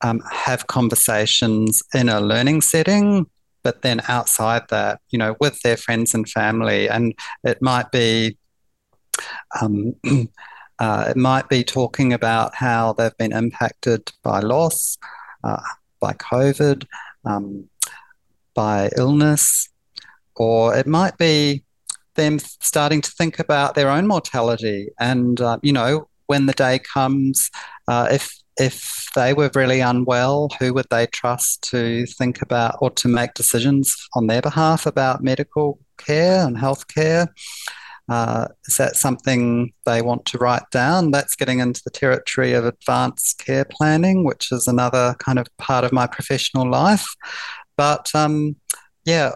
[0.00, 3.26] um, have conversations in a learning setting
[3.64, 8.36] but then outside that you know with their friends and family and it might be
[9.60, 9.94] um,
[10.78, 14.96] uh, it might be talking about how they've been impacted by loss
[15.42, 15.60] uh,
[16.00, 16.86] by covid
[17.24, 17.68] um,
[18.54, 19.68] by illness
[20.36, 21.64] or it might be
[22.14, 24.90] them starting to think about their own mortality.
[24.98, 27.50] And uh, you know when the day comes,
[27.88, 32.90] uh, if if they were really unwell, who would they trust to think about or
[32.90, 37.32] to make decisions on their behalf about medical care and health care?
[38.08, 41.10] Uh, is that something they want to write down?
[41.10, 45.84] That's getting into the territory of advanced care planning, which is another kind of part
[45.84, 47.06] of my professional life.
[47.76, 48.56] But um,
[49.04, 49.32] yeah,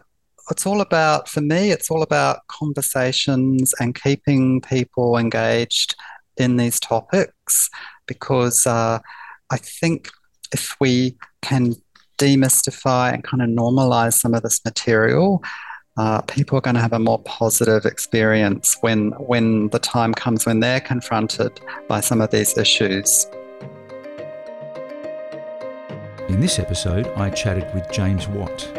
[0.51, 5.95] it's all about, for me, it's all about conversations and keeping people engaged
[6.37, 7.69] in these topics
[8.09, 8.99] because uh,
[9.51, 10.11] I think
[10.53, 11.75] if we can
[12.19, 15.43] demystify and kind of normalize some of this material,
[15.97, 20.47] uh, people are going to have a more positive experience when when the time comes
[20.47, 23.27] when they're confronted by some of these issues.
[26.29, 28.71] In this episode, I chatted with James Watt.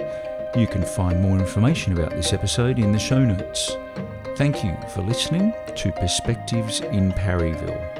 [0.56, 3.76] You can find more information about this episode in the show notes.
[4.38, 7.99] Thank you for listening to Perspectives in Parryville.